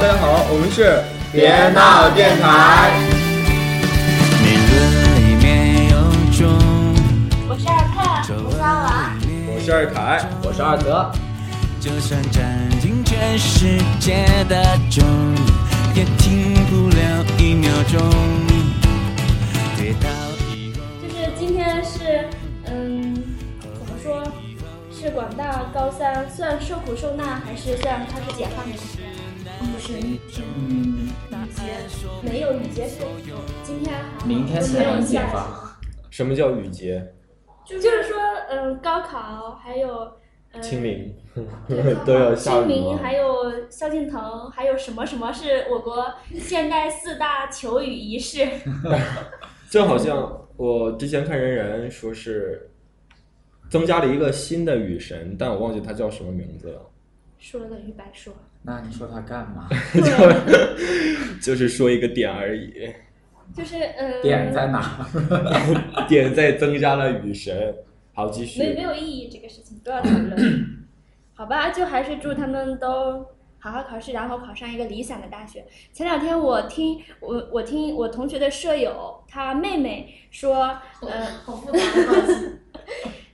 [0.00, 2.90] 大家好，我们是别闹电台。
[4.42, 6.00] 理论里面有
[6.32, 6.48] 种，
[7.46, 8.00] 我是二克，
[8.42, 9.12] 我是阿娃，
[9.46, 11.12] 我是二凯，我是二德。
[11.78, 12.42] 就算占
[12.80, 15.04] 尽全世界的钟，
[15.94, 18.00] 也停不了一秒钟。
[19.76, 20.08] 跌倒
[20.56, 22.26] 以后，就是今天是，
[22.64, 23.14] 嗯，
[23.60, 24.24] 怎么说，
[24.90, 28.98] 是广大高三算受苦受难，还是算它是解放的日子？
[29.60, 31.08] 女神天嗯，
[31.44, 31.62] 雨节
[32.22, 33.00] 没有雨节是
[33.62, 35.76] 今天好明天才能解放。
[36.10, 37.12] 什么叫雨节？
[37.66, 38.18] 就是说，
[38.48, 40.10] 嗯，高考还有，
[40.52, 41.14] 嗯，清明
[41.68, 46.06] 对 都要下雨清明，还有萧敬腾，还有什么什么是我国
[46.38, 48.48] 现代四大求雨仪式？
[49.68, 52.70] 这好像我之前看人人说是
[53.68, 56.80] 增加了一个新的雨神，但我忘记他叫什么名字了。
[57.38, 58.32] 说了等于白说。
[58.62, 59.66] 那你说他干嘛？
[59.92, 62.92] 对， 就是说一个点而已，
[63.54, 65.06] 就是呃，点在哪？
[66.08, 67.74] 点在增加了雨神。
[68.12, 68.60] 好，继续。
[68.60, 70.66] 没没有意义这个事情，不要讨论。
[71.34, 73.26] 好吧，就还是祝他们都
[73.58, 75.64] 好好考试，然后考上一个理想的大学。
[75.92, 80.64] 前两天我听我我听我同学的舍友他妹妹说，
[81.00, 82.34] 呃，好复杂的关系。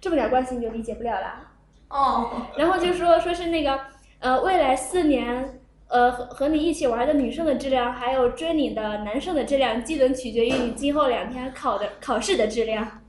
[0.00, 1.50] 这么点关系你就理解不了啦。
[1.88, 3.76] 哦，然后就说说是那个
[4.20, 5.60] 呃，未来四年。
[5.88, 13.02] 呃，和和你一起玩的女生的质量，还有追你的男生的质量，基本取决于你今后两天考的考试的质量。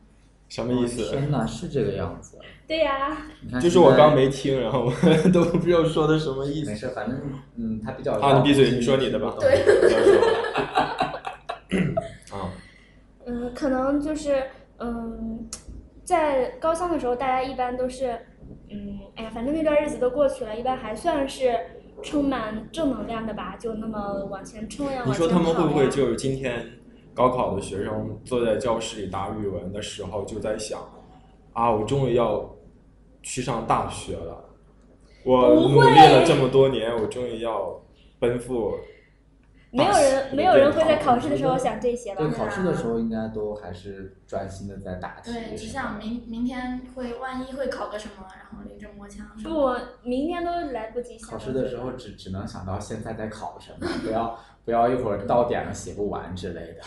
[0.48, 1.10] 什么意思？
[1.10, 2.38] 天哪，是这个样子。
[2.68, 4.14] 对呀、你看，就是我刚。
[4.14, 4.92] 没听，然后我
[5.34, 6.70] 都不知道说的什么意思。
[6.70, 7.20] 没事，反正
[7.56, 8.14] 嗯，他比较。
[8.14, 9.36] 啊，你闭嘴，你说你的吧。
[9.40, 9.64] 对。
[12.32, 12.54] 啊，
[13.26, 14.44] 嗯，可能就是
[14.78, 15.50] 嗯，
[16.04, 18.20] 在高三的时候，大家一般都是
[18.70, 21.58] 嗯，哎呀，反正那段日子都过去了，一般还算是
[22.04, 26.66] 充满正能量的吧，就那么往前冲呀，你说他们会不会就是今天
[27.14, 30.80] 高考的学生坐在教室里答语文的时候，就在想
[31.54, 32.56] 啊，我终于要
[33.24, 34.46] 去上大学了，
[35.24, 37.82] 我努力了这么多年，我终于要
[38.20, 38.76] 奔赴
[39.70, 42.32] 没有人没有人会在考试的时候想这些吧对，？
[42.32, 45.32] 考试的时候应该都还是专心的在答题。
[45.32, 49.26] 对，只想明明天会万一会考个什么，然后临阵磨枪。
[49.44, 49.76] 不，
[50.08, 51.30] 明天都来不及想。
[51.30, 56.82] 考试的时候只只能想到现在在考什么，不要不要一会儿到点了写不完之类的。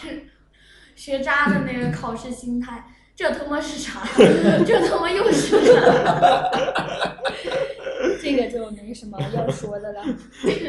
[0.96, 4.00] 学渣的那个考试心态，这他妈是啥？
[4.66, 6.50] 这他妈又是啥？
[8.30, 10.02] 这个就没什么要说的了。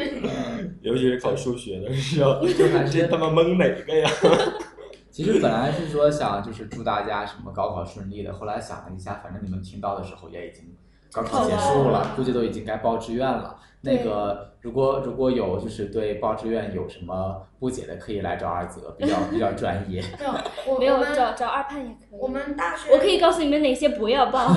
[0.82, 4.10] 尤其是考数学的时候， 就还是这他妈蒙哪个呀？
[5.10, 10.64] 其实本来是说想就是祝大家什么高考顺利的，后来想了一下，反正你们听到的时候也已经
[11.12, 13.58] 高考结束了，估计都已经该报志愿了。
[13.84, 20.00] 那个如果如果有就是对报志愿有什么不解的，可以来找二泽，比较比较专业。
[20.18, 20.32] 没有，
[20.72, 22.18] 我没有找找二盼也可以。
[22.18, 24.56] 我们大学，我可以告诉你们哪些不要报。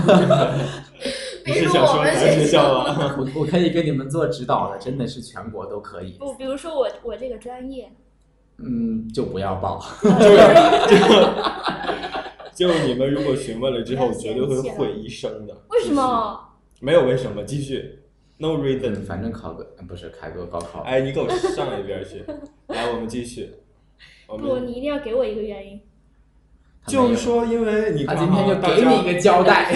[1.45, 3.15] 你是想说如我们咱学校校啊？
[3.19, 6.13] 我我可以给你们做指导的，真的是全国都可以。
[6.13, 7.91] 不，比如说我我这个专业，
[8.57, 9.83] 嗯，就不要报。
[12.55, 15.55] 就你们如果询问了之后，绝对会毁一生的。
[15.69, 16.39] 为什么？
[16.79, 17.99] 没有为什么，继续。
[18.37, 18.95] No reason。
[19.03, 22.23] 反正考个不是凯哥高考，哎，你给我上一边去。
[22.67, 23.53] 来，我们继续。
[24.27, 25.79] 不，你一定要给我一个原因。
[26.87, 29.71] 就是说，因为你看他今天就啊给你一个交代。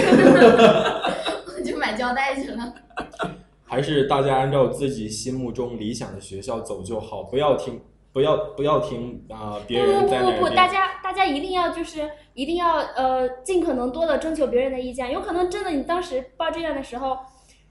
[2.05, 2.73] 我就买胶带去了。
[3.65, 7.79] 还是大家按照自己心目中理想的学校走就好，不要听，
[8.11, 10.67] 不要不要听啊、别不人在那不不不，大。
[10.67, 15.11] 家大家一定要就是一定要呃尽可能多的征求别人的意见。
[15.11, 17.17] 有可能真的你当时报志愿的时候，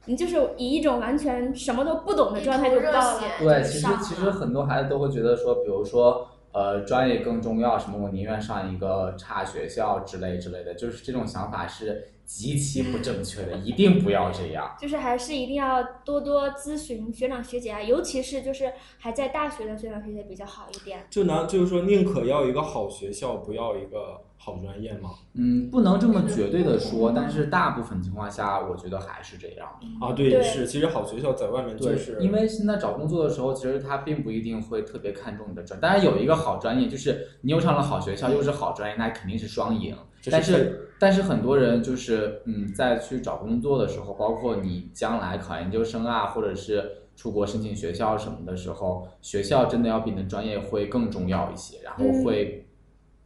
[0.05, 3.21] 你就是以一种完全什么都不懂的状态就报了。
[3.41, 14.77] 对，其实其实很多孩子都会觉得说，比如说呃专业更重要，什么我宁愿上一个差学校之类之类的，就是这种想法是极其不正确的，一定不要这样。
[14.79, 21.06] 就是还是一定要多多咨询学长学姐啊，尤其是就是还在大学的学长学姐比较好一点。
[21.09, 25.11] 就拿就是说，宁可要一个好学校，不要一个好专业吗。
[25.35, 30.06] 嗯，不能这么绝对的说，但是大部分情况下，我觉得还是这样的。
[30.06, 39.94] 啊，对，对是，其实好学校在外面就，是，因为现在找工作的时候，其实他并不一定会特别看重你的专，当然有一个好专业，就是你又上了好学校，又是好专业，那肯定是双赢。
[40.20, 52.68] 是但是但是很多人就是嗯，在去找工作的时候，包括你将来考研究生啊，或者是出国申请学校什么的时候，学校真的要比你的专业会更重要一些，然后嗯会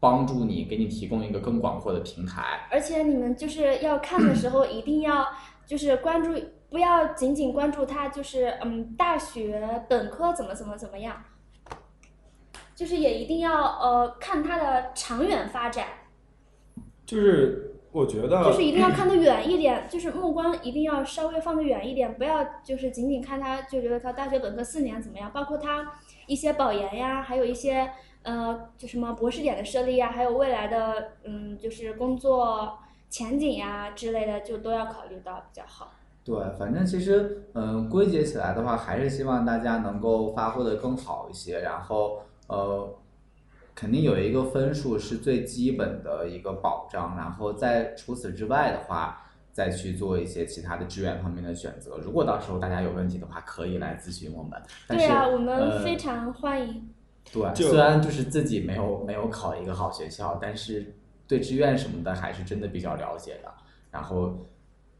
[0.03, 2.67] 帮助你，给你提供一个更广阔的平台。
[2.73, 5.29] 而且你们就是要看的时候， 一定要
[5.65, 6.35] 就是关注，
[6.69, 11.23] 不要仅仅关注他就是嗯大学本科怎么怎么怎么样，
[12.75, 15.87] 就是也一定要呃看他的长远发展，
[17.07, 25.93] 就是我觉得就是一定要看得远一点，就是目光一定要稍微放得远一点，不要就是仅仅看他就觉得他大学本科四年怎么样，包括他
[26.27, 27.91] 一些保研呀，还有一些
[28.23, 32.79] 呃就什么博士点的设立呀，还有未来的嗯就是工作
[33.11, 35.93] 前景呀之类的，就都要考虑到比较好。
[36.25, 42.89] 对，反正其实，嗯，归结起来的话，还是希望大家能够发挥的更好一些，然后，呃，
[43.75, 49.23] 肯定有一个分数是最基本的一个保障，然后在除此之外的话，
[49.53, 51.99] 再去做一些其他的志愿方面的选择。
[51.99, 54.53] 如果到时候大家有问题的话，可以来咨询我们。
[54.87, 56.89] 但是，对啊，我们呃非常欢迎。
[57.33, 60.95] 对，虽然就是自己没有没有考一个好学校，但是
[61.27, 63.53] 对志愿什么的还是真的比较了解的。
[63.91, 64.37] 然后，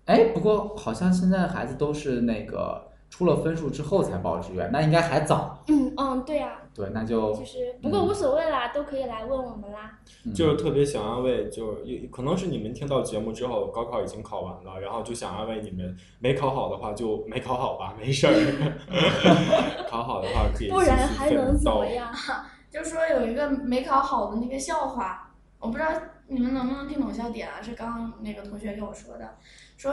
[0.05, 5.63] 哎，不过好像现在孩子都是那个出了分数之后才报志愿，那应该还早。
[5.69, 9.99] 嗯嗯，对啊，对，那就就是不过无所谓啦，都可以来问我们啦。
[10.25, 18.33] 嗯就是特别想安慰，就有可能是你们听到节目之后，高考已经考完了，然后就想安慰你们，没考好的话就没考好吧，没事儿。
[19.91, 22.11] 考好的话可以不然还能怎么样？
[22.73, 25.91] 就说有一个没考好的那个笑话，我不知道
[26.29, 27.61] 你们能不能听懂笑点啊？
[27.61, 29.37] 是刚刚那个同学跟我说的，
[29.83, 29.93] 说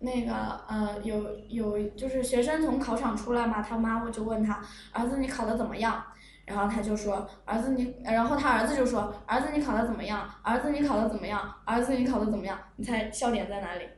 [0.00, 0.34] 那个
[0.68, 4.60] 呃有有就是学生从考场出来嘛，他妈就问他
[4.92, 6.04] 儿子你考的怎么样？
[6.44, 10.28] 然后他就说儿子你，然后他儿子就说儿子你考的怎么样？
[10.42, 11.40] 儿子你考的怎么样？
[11.64, 12.58] 儿子你考的怎么样？
[12.76, 13.88] 你猜笑点在哪里？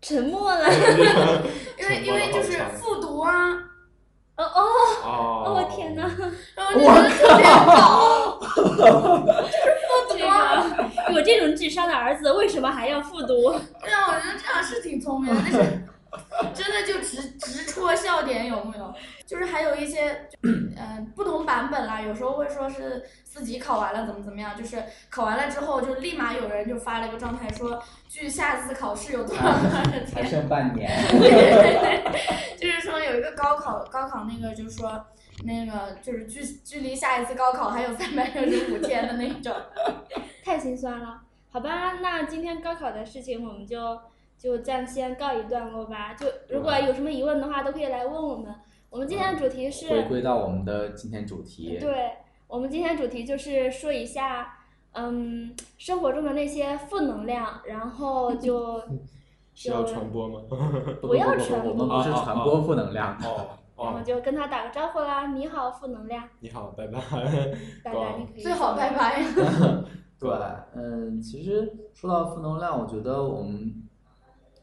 [0.00, 0.64] 沉默了。
[1.78, 3.52] 因为因为就是复读啊，
[4.36, 4.62] 哦哦
[5.04, 5.68] 哦，哦！
[5.70, 6.02] 天哪，
[6.56, 8.40] 然后就觉得特别好。
[8.54, 9.81] 这个
[11.12, 13.52] 有这种智商的儿子，为什么还要复读？
[13.80, 15.58] 对啊，我觉得这样是挺聪明的，但是
[16.54, 18.94] 真的就直直戳笑点有没有？
[19.26, 30.26] 就是还有一些，嗯、呃，不同版本啦，有时候会说是自己考完了怎么怎么样，就是考完了之后就立马有人就发了一个状态说，距下次考试有多少多少还天。
[30.26, 30.90] 剩半年。
[32.60, 35.02] 就是说有一个高考，高考那个就是说
[35.44, 39.52] 那个就是距距离下一次高考还有三百六十五天的那种。
[40.44, 41.22] 太心酸了。
[41.50, 43.98] 好吧，那今天高考的事情我们就
[44.38, 46.14] 就暂先告一段落吧。
[46.14, 48.54] 就如果有什么疑问的话，都可以来问我们。
[48.90, 51.78] 我们今天的主题是，回归到我们的今天主题。
[51.80, 52.12] 对，
[52.46, 54.58] 我们今天主题就是说一下，
[54.92, 58.82] 嗯，生活中的那些负能量，然后就
[59.54, 60.40] 是要传播吗？
[61.00, 63.16] 不不要传我们不是播传播负能量。
[63.22, 65.28] 哦然后哦，就跟他打个招呼啦。
[65.32, 67.00] 你好，负能量，你好，拜拜。
[67.82, 69.22] 拜拜， 你可以最好说拜拜。
[70.18, 70.30] 对，
[70.76, 73.74] 嗯，其实说到负能量，我觉得我们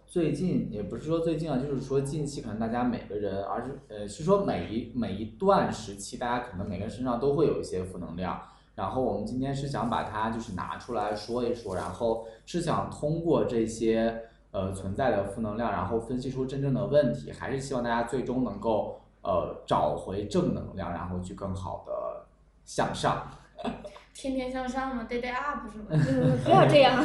[0.06, 8.42] 最近也不是说最近啊，就是说近期可能大家每个人，而是呃是说每一每一段时期，大家可能每个人身上都会有一些负能量。
[8.76, 22.26] 然后我们今天是想把它就是拿出来说一说，然后是想通过这些呃存在的负能量，然后分析出真正的问题，还是希望大家最终能够呃找回正能量，然后去更好的
[22.66, 23.30] 向上。
[24.14, 25.86] 天天向上嘛，day day up 是吗？
[25.94, 27.04] 嗯，不要这样，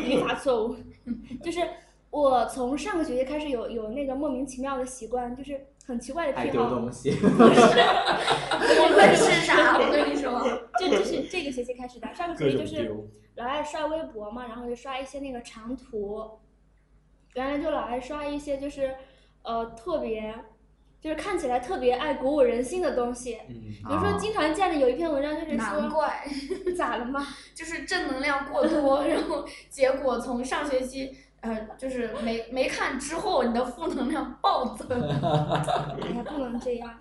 [0.00, 0.76] 语法错误。
[1.42, 1.60] 就是
[2.10, 7.10] 我从上个学期开始有有那个莫名其妙的习惯，就是很奇怪的爱丢癖好，东西。
[7.20, 9.78] 我问是啥？
[9.78, 10.40] 我跟你说，
[10.80, 12.12] 就就是这个学期开始的。
[12.14, 12.92] 上个学期就是。
[13.36, 16.38] 老爱刷微博嘛，然后就刷一些那个长图，
[17.34, 18.94] 原来就老爱刷一些就是
[19.42, 20.34] 呃特别。
[21.00, 23.54] 就是看起来特别爱鼓舞人心的东西，嗯，
[23.86, 26.24] 比如说经常见的有一篇文章就是说难怪。
[26.74, 27.26] 咋了嘛？
[27.54, 34.88] 就是正能量过多， 然后结果从上学期呃，就是没没看之后，你的负能量暴增。
[36.00, 36.98] 哎呀，不能这样。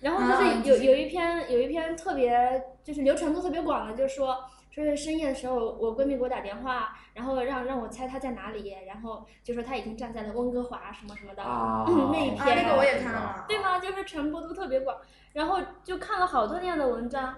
[0.00, 4.36] 然后啊就是有就是有一篇有一篇特别就是流传度特别广的，就说
[4.72, 13.44] 说是深夜的时候，我闺蜜给我打电话，然后让让我猜她在哪里，然后就说她已经站在了温哥华什么什么的，啊那一啊，篇那个我也看了。
[13.46, 13.78] 对吗？
[13.78, 14.96] 就是传播度特别广，
[15.34, 17.36] 然后就看了好多那样的文章，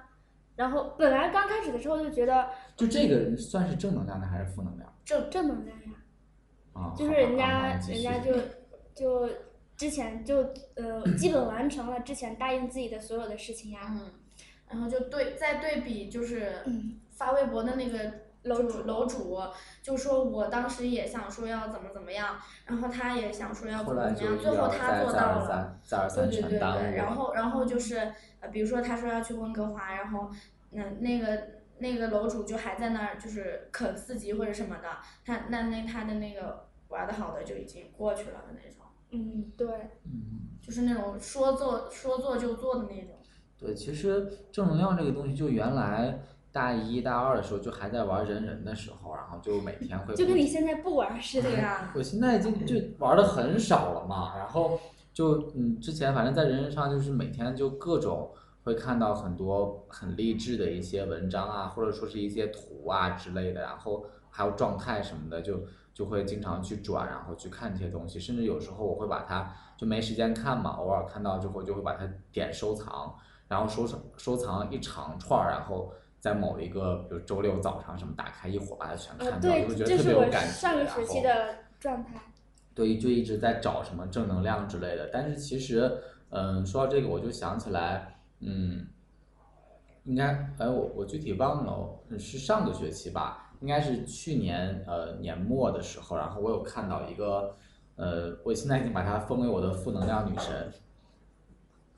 [0.54, 5.90] 然后本来刚开始的时候就觉得就这个算是正能量的还是负能量正正能量呀，
[6.74, 6.94] 啊？
[6.96, 8.32] 就是人家人家就
[8.94, 9.28] 就
[9.76, 10.36] 之前就
[10.76, 14.12] 呃基本完成了之前答应自己的所有的事情呀，嗯，
[14.68, 17.98] 然后就对再对比就是嗯发微博的那个
[18.42, 19.38] 楼主主楼主，
[19.82, 25.80] 就说我当时也想说要怎么怎么样，然后他也想说要怎么怎么样，最后他做到了。
[25.82, 26.96] 对三对对。
[26.96, 27.96] 然后然后就是
[28.40, 30.30] 呃，比如说他说要去温哥华，然后
[30.70, 31.42] 那、那个
[31.78, 34.88] 那个楼主就还在那儿就是啃四级或者什么的，
[35.24, 39.66] 他那那他的那个玩的好的就已经过去了的那种，嗯，对，
[40.04, 40.40] 嗯。
[40.62, 43.18] 就是那种说做说做就做的那种。
[43.58, 46.18] 对，其实正能量这个东西，就原来
[46.54, 51.90] 大一大二的时候就还在玩人人的时候，然后就每天会就跟你现在不玩似的呀。
[51.96, 54.78] 我现在已经就玩的很少了嘛，然后
[55.12, 58.30] 就嗯，之前反正在人人上就是每天就各种
[58.62, 65.60] 会看到很多很励志的一些文章啊，或者说是一些图啊之类的，然后还有状态什么的，就
[65.92, 73.12] 就会经常去转，然后去看这些东西，甚至有时候我会把它就没时间看嘛，偶尔看到之后就会把它点收藏，
[73.48, 75.92] 然后收藏收藏一长串儿，然后。
[76.24, 80.52] 在某一个，比如周六早上什么打开一会儿把它全呃，看掉，就会，觉得这是我特别有感觉。
[80.52, 82.14] 上个然后时期的状态。
[82.74, 85.10] 对，就一直在找什么正能量之类的。
[85.12, 85.98] 但是其实，
[86.30, 88.86] 嗯，说到这个，我就想起来，嗯，
[90.04, 97.54] 应该，哎，我我具体忘了，是上个学期吧，应该是去年呃年末的时候，然后我有看到一个，
[97.96, 100.72] 呃，我现在已经把它封为我的负能量女神。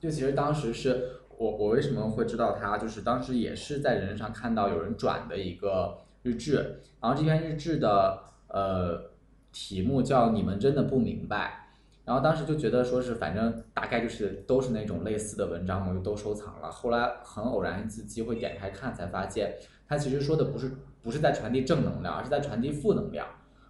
[0.01, 9.11] 就其实当时是我我为什么会知道他，就是当时也是在人人上看到有人转的一个日志，然后这篇日志的呃
[9.51, 11.69] 题目叫“你们真的不明白”，
[12.05, 16.71] 然后当时就觉得说是反正大概就是都是那种类似的文章，我就都收藏了。
[16.71, 19.55] 后来很偶然一次机会点开看，才发现
[19.87, 23.27] 他其实说的不是不是在传递正能量，而是在传递负能量。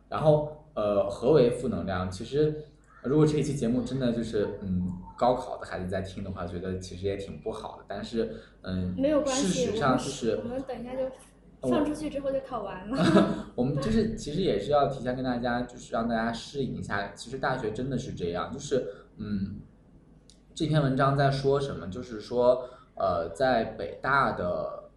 [0.09, 2.09] 然后呃，何为负能量？
[2.09, 2.63] 其实
[3.07, 7.85] 如果这一期节目真的就是嗯高考的孩子在听的话，觉得其实也挺不好的。
[7.87, 11.09] 但是嗯，没有关事系，实我们上就是我们等一下就
[11.69, 13.47] 放出去之后就考完了。
[13.55, 17.11] 我们就是其实也是要提前跟大家，就是让大家适应一下。
[17.15, 18.87] 其实大学真的是这样，就是
[19.17, 19.59] 嗯，
[20.53, 21.87] 这篇文章在说什么？
[21.87, 24.91] 就是说，呃，在北大的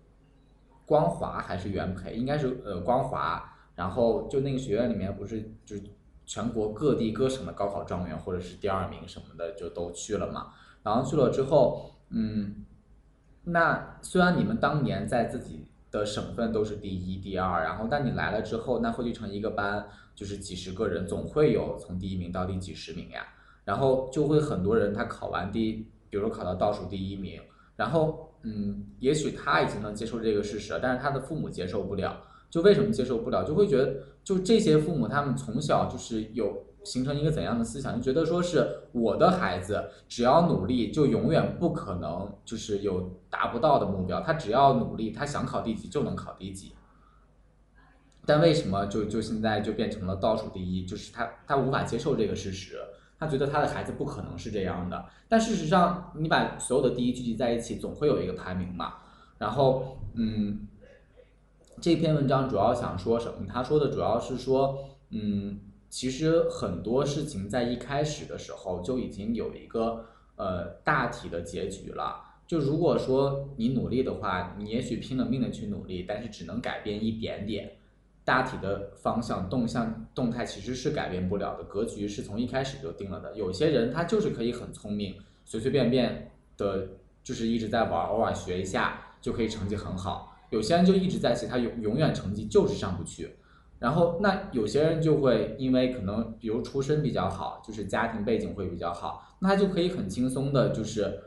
[0.84, 5.82] 光华还是元培，应该是呃光华，然后就那个学院里面不是就是
[6.30, 10.52] 全国各地各省的高考状元或者是第二名什么的就都去了嘛。
[10.84, 12.64] 然后去了之后，嗯，
[13.42, 19.84] 那虽然你们当年在自己的省份都是第一、第二，然后但你来了之后，那汇聚成一个班，
[20.14, 23.26] 就是几十个人，总会有从第一名到第几十名呀。
[23.64, 27.42] 然后就会很多人他考完第，比如说考到倒数第一名，
[27.74, 32.16] 然后嗯，也许他已经能接受这个事实了，但是他的父母接受不了。
[32.50, 33.44] 就为什么接受不了？
[33.44, 44.20] 就会觉得，就这些父母他们从小就是有形成一个怎样的思想，就觉得说是我的孩子只要努力，就永远不可能就是有达不到的目标。
[44.20, 46.72] 他只要努力，他想考第几就能考第几。
[48.26, 50.84] 但为什么就就现在就变成了倒数第一？
[50.84, 52.76] 就是他他无法接受这个事实，
[53.18, 55.04] 他觉得他的孩子不可能是这样的。
[55.28, 58.94] 但事实上，你把所有的第一聚集在一起，总会有一个排名嘛。
[59.38, 60.68] 然后，嗯，
[61.80, 63.46] 这篇文章主要想说什么？
[63.48, 64.78] 他说的主要是说，
[65.10, 65.58] 嗯，
[65.88, 70.04] 其实很多事情在一开始的时候就已经有一个
[70.36, 72.22] 呃大体的结局了。
[72.46, 77.72] 就如果说你努力的话，你也许拼了命的去努力，但是只能改变一点点。
[78.22, 83.34] 大体的方向、动向、动态其实是改变不了的，格局是从一开始就定了的。
[83.34, 86.86] 有些人他就是可以很聪明，随随便便的，
[87.24, 90.29] 就是一直在玩，偶尔学一下就可以成绩很好。
[90.50, 93.36] 有些人就一直在写，他永永远成绩就是上不去。
[93.78, 101.18] 然后那有些人就会因为可能比如出身比较好，就是家庭背景会比较好，那他就可以很轻松的，就是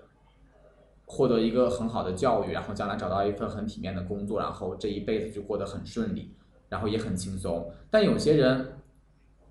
[1.05, 6.35] 获得一个很好的教育，然后将来找到一份很体面的工作，然后这一辈子就过得很顺利。
[6.69, 8.79] 然后也很轻松，但有些人，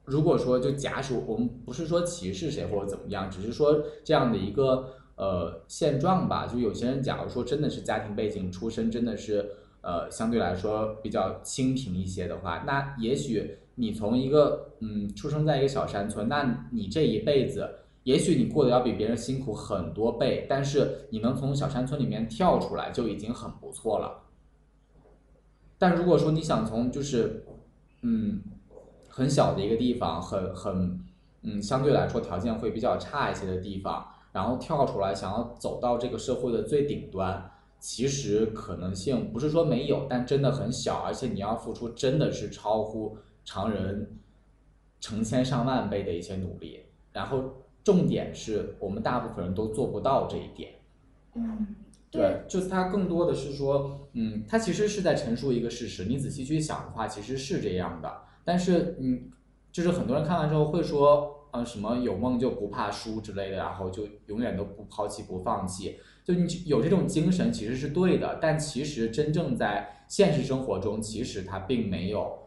[0.04, 6.48] 如果说就假使我们不是说歧视谁或者怎么样，只是说这样的一个呃现状吧。
[6.48, 9.48] 就有些人，假如说真的是家庭背景出身真的是
[9.82, 17.68] 呃相对来说比较清贫一些的话，那也许你从一个嗯出生在一个小山村，那你这一辈子，
[18.04, 24.22] 也许你过得要比别人辛苦很多倍，但是你能从小山村里面跳出来就已经很不错了。
[25.78, 27.44] 但如果说你想从就是，
[28.02, 28.40] 嗯，
[29.08, 31.00] 很小的一个地方，很很，
[31.42, 37.50] 嗯，相对来说条件会比较差一些的地方，然后跳出来想要走到这个社会的最顶端，
[37.82, 44.20] 其实可能性不是说没有，但真的很小，而且你要付出真的是超乎常人
[45.00, 50.74] 成千上万倍的一些努力，然后重点是我们大部分人都做不到这一点。
[51.34, 51.74] 嗯，
[52.08, 56.04] 对，就是它更多的是说，嗯，它其实是在陈述一个事实。
[56.04, 58.22] 你仔细去想的话，其实是这样的。
[58.44, 59.28] 但是，嗯，
[59.72, 65.98] 就是很多人看完之后会说，呃什么有梦就不怕输之类的，然后就永远都不抛弃不放弃。
[66.24, 72.38] 就你有这种精神其实是对的，但其实真正在现实生活中，其实它并没有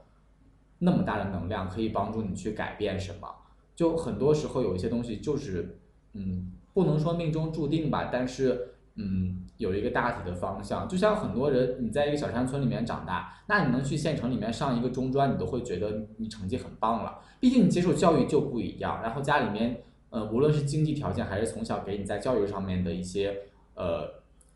[0.79, 3.27] 那么大的能量可以帮助你去改变什么。
[3.75, 5.79] 就很多时候有一些东西就是，
[6.13, 10.87] 嗯，不能说命中注定吧，但是嗯，有一个大体的方向。
[10.87, 17.19] 就像很多人你在一个小山村里面长大，那你能去县城里面上一个中专，你都会觉得你成绩很棒了。
[17.41, 23.37] 毕竟你接受教育就不一样，然后家里面呃，无论是经济条件还是从小给你在教育上面的一些
[23.75, 24.09] 呃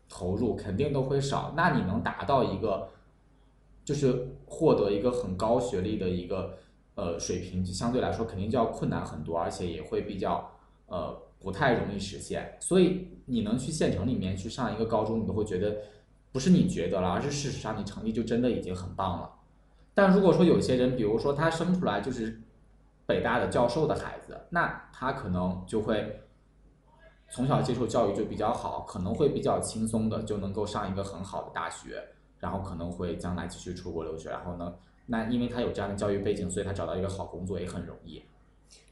[0.08, 1.54] 投入，肯定都会少。
[1.56, 2.88] 那你能达到一个
[3.84, 6.58] 就是获得一个很高学历的一个
[6.96, 10.50] 呃水平，就相对来说肯定就要困难很多，而且也会比较
[10.86, 12.56] 呃不太容易实现。
[12.60, 15.76] 所以你能去县城里面去上一个高中，你都会觉得
[16.32, 19.30] 不是你觉得了，而是事实上你成绩就真的已经很棒了。
[19.94, 22.40] 但如果说有些人，比如说他生出来就是
[23.06, 26.20] 北大的教授的孩子，那他可能就会
[27.32, 32.02] 从小接受教育就比较好，可能会比较轻松的就能够上一个很好的大学，
[32.38, 34.74] 然后可能会将来继续出国留学，然后呢，
[35.06, 38.22] 那因为他有这样的教育背景，所以他找到一个好工作也很容易。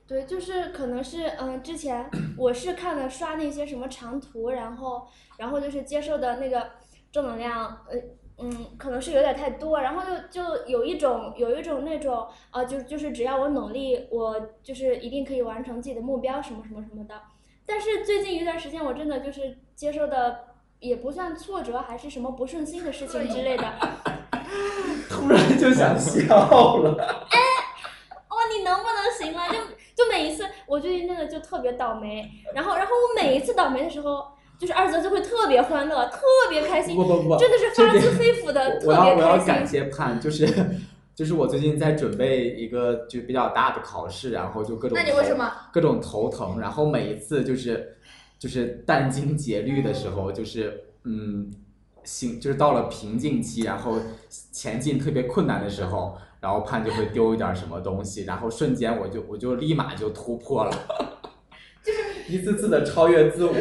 [0.06, 6.70] 对，就是可能是嗯，之前 我是看了刷那些什么长图，然后然后就是接受的那个
[7.10, 7.98] 正能量，呃
[8.38, 17.20] 嗯，可能是有点太多，然后就就有一种有一种那种呃，就就是只要我努力，我就是一定可以完成自己的目标什么什么什么的。
[17.68, 20.40] 但是最近一段时间，我真的就是接受的
[20.80, 23.64] 也不算挫折，还是什么不顺心的事情之类的。
[25.10, 26.96] 突然就想笑了。
[27.30, 27.38] 哎
[28.30, 29.46] 哦，你能不能行了？
[29.48, 34.24] 就就每一次，我最近真的就特别倒霉，然后然后我每一次倒霉的时候，
[34.58, 39.66] 就是二泽就会特别欢乐，特别开心，不不不，真的是发自肺腑的特别开我要感。
[39.66, 40.46] 谢盼，就是
[41.18, 45.52] 就是我最近在准备一个就比较大的考试，然后就各种那你为什头么？
[45.72, 47.98] 各种头疼，然后每一次就是
[48.38, 51.50] 就是殚精竭虑的时候，就是嗯，
[52.04, 53.96] 心就是到了瓶颈期，然后
[54.52, 60.70] 前进特别困难的时候，然后盼就会丢一点什么东西，然后瞬间我就我就立马就突破了，
[61.82, 61.98] 就是
[62.32, 63.52] 一次次的超越自我。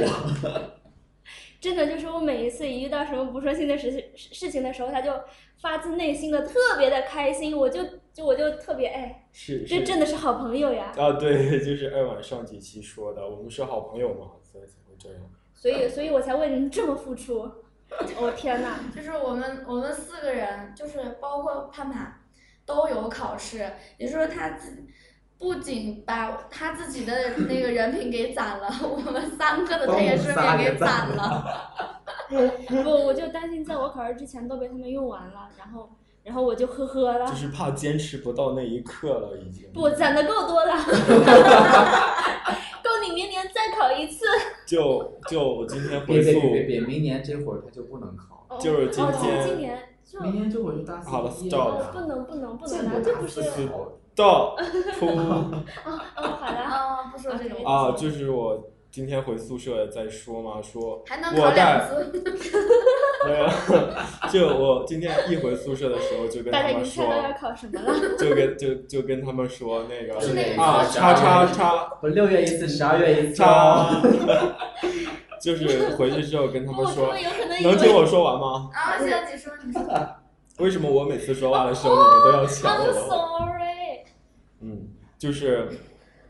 [1.59, 5.11] 真的就是我每一次一遇到什么不顺心的事事事情的时候，他就
[5.61, 10.93] 发自内心的特别的开心，我就就我就特别哎，是这真的是好朋友呀。
[10.97, 15.21] 啊，对， 就是二晚上几期说的，我们是好朋友嘛，所以才会这样。
[15.53, 17.49] 所以所以我才为你这么付出。
[18.19, 22.21] 我、天呐， 就是我们我们四个人，就是包括盼盼，
[22.65, 23.59] 都有考试，
[23.97, 24.85] 也就是说他自
[25.39, 27.13] 不仅把他自己的
[27.47, 31.71] 那个人品给攒了， 我们三个的他也顺便给攒了。
[32.83, 35.89] 不，我就担心在我考试之前都被他们用完了，然后
[36.23, 37.33] 然后我就呵呵了就。
[37.35, 39.71] 是怕坚持不到那一刻了，已经。
[39.73, 40.75] 不，攒的够多了，
[42.83, 44.25] 够你明年再考一次。
[44.65, 49.79] 就就我今天别回复，别别别别，明年这会儿他就不能考，哦就是今哦，天今今年
[50.23, 53.41] 明年这会儿就大四不能不能不能这不是
[54.17, 54.55] 到
[54.99, 56.57] 突哦哦，好的。
[56.57, 62.11] 啊，不说这种，啊，就是我今天回宿舍在说嘛，说还能考两我带次。
[63.27, 63.47] 没有，
[64.31, 68.17] 就我今天一回宿舍的时候就跟大家已他们说经猜到，要考什么了？
[68.17, 70.15] 就跟就就跟他们说那个
[70.61, 74.01] 啊，叉叉叉不六月一次，十二月一次叉哦。，
[75.41, 77.13] 就是回去之后跟他，们说
[77.61, 78.69] 能听我说完吗？
[78.73, 79.81] 啊，现在你说你说，
[80.59, 83.15] 为什么我每次说话的时候你们都要抢我 I'm 的话？
[83.15, 83.57] sorry。
[84.61, 85.67] 嗯，就是，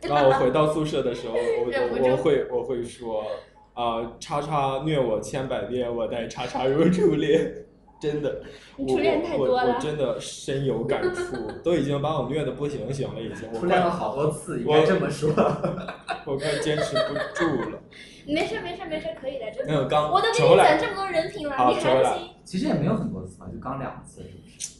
[0.01, 1.39] 然后我回到宿舍的时候，我
[2.05, 3.25] 我我会我会说，
[3.73, 7.53] 啊、叉叉虐我千百遍，我待叉叉如初恋。
[7.99, 8.43] 真的，
[8.77, 15.31] 我你初恋太我多了我我真的深有感触，都已经把我虐的不行行了，已经，我初恋了好多次，应该这么说。
[16.27, 17.79] 我快坚持不住了。
[18.27, 19.73] 没事没事没事，可以的，真的。
[19.73, 22.29] 没有刚我都给你攒这么多人品了，好你还不行？
[22.43, 24.75] 其实也没有很多次吧，就刚两次，是不是？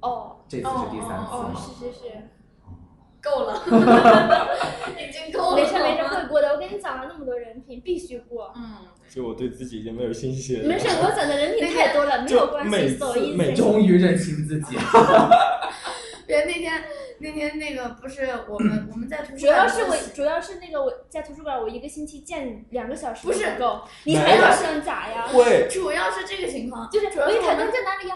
[0.00, 1.54] 哦这次是第三次哦，吗？
[1.58, 2.00] 是是是，
[3.22, 3.62] 够了，
[4.98, 5.56] 已经够了。
[5.56, 6.52] 没事没事，会过的。
[6.52, 8.52] 我给你讲了那么多人品，必须过。
[8.56, 8.76] 嗯，
[9.08, 10.68] 就我对自己已经没有信心了。
[10.68, 13.54] 没事，我攒的人品太多了，没有关系，每次走一每。
[13.54, 14.76] 终于认清自己。
[16.24, 16.82] 别那天
[17.18, 25.26] 那天那个不是我们 我们在图书馆主要是我，主要是那个我在图书馆，我一个星期见两个小时不够，你没还要有上假呀？
[25.28, 28.11] 会，主要是这个情况，就是主要喂，凯哥是我们在哪里呀？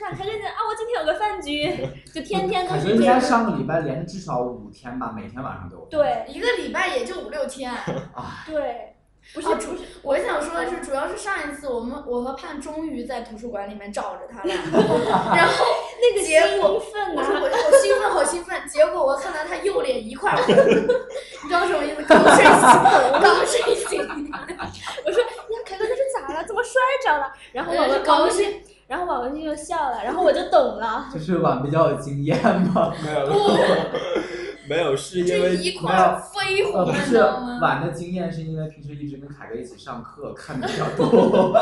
[0.00, 0.16] 啊，我在外头吃饭。
[0.16, 3.20] 凯哥在啊，我今天有个饭局，就天天都是这样。
[3.20, 5.86] 上个礼拜连着至少五天吧，每天晚上都有。
[5.90, 7.72] 对一个礼拜也就五六天。
[8.46, 8.96] 对，
[9.34, 14.48] 不是啊不是，我想说的是，主要是上一次我们我和盼终于在图书馆里面找着他了，
[15.36, 15.64] 然后
[16.00, 17.56] 那个结果兴奋我说我呐！
[17.70, 22.02] 我兴奋好兴奋，结果我看到他右脸一块红，你知道什么意思？
[22.08, 22.66] 刚睡醒，
[23.20, 24.08] 刚睡醒，
[25.04, 26.44] 我说呀，凯哥这是咋了？
[26.44, 27.32] 怎么摔着了？
[27.52, 31.06] 然后我是我们高兴然后婉文静就笑了，然后我就懂了。
[31.14, 32.36] 就是碗比较有经验
[32.74, 32.92] 嘛。
[33.04, 33.26] 没有，
[34.68, 35.94] 没有，是因为一块
[36.34, 37.18] 绯呃，红，你不是？
[37.62, 41.56] 碗的经验，是因为平时一直跟凯哥一起上课，看的比较多。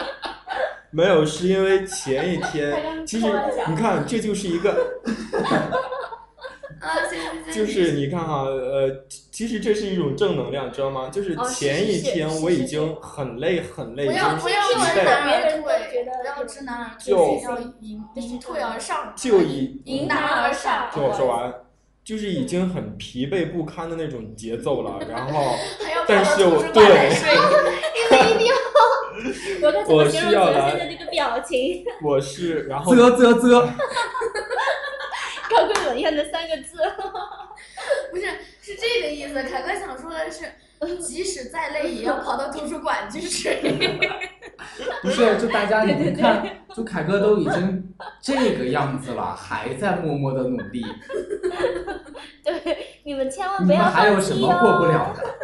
[0.90, 3.26] 没有，是因为前一天，其实
[3.68, 4.74] 你看，这就是一个，
[6.80, 11.08] 啊，行行行，就是你看哈，呃，其实这是一种正能量，知道吗？
[11.10, 20.90] 就是前一天我已经很累很累，不就是要不要疲惫，知难而别人都觉退，得不要知难而退，就要迎迎退而上，就已迎难而上。
[20.92, 21.52] 听我说完，
[22.04, 25.54] 就是已经很疲惫不堪的那种节奏了，然后
[26.06, 26.84] 但是我对，
[27.96, 28.54] 因为一定要，
[29.66, 31.84] 我该怎么我形容泽是要来这个表情？
[32.02, 33.68] 我是然后啧啧啧，
[35.50, 36.76] 高贵冷艳的三个字。
[38.10, 38.26] 不是
[38.60, 39.42] 是这个意思。
[39.44, 40.52] 凯哥想说的是，
[40.98, 43.60] 即使再累，也要跑到图书馆去睡。
[45.02, 50.84] 不是，就大家你对对们看，就凯哥都已经这个样子了，还在默默的努力，
[52.44, 54.88] 对，你们千万不要们还有什么过不哦。
[54.88, 55.36] 了的？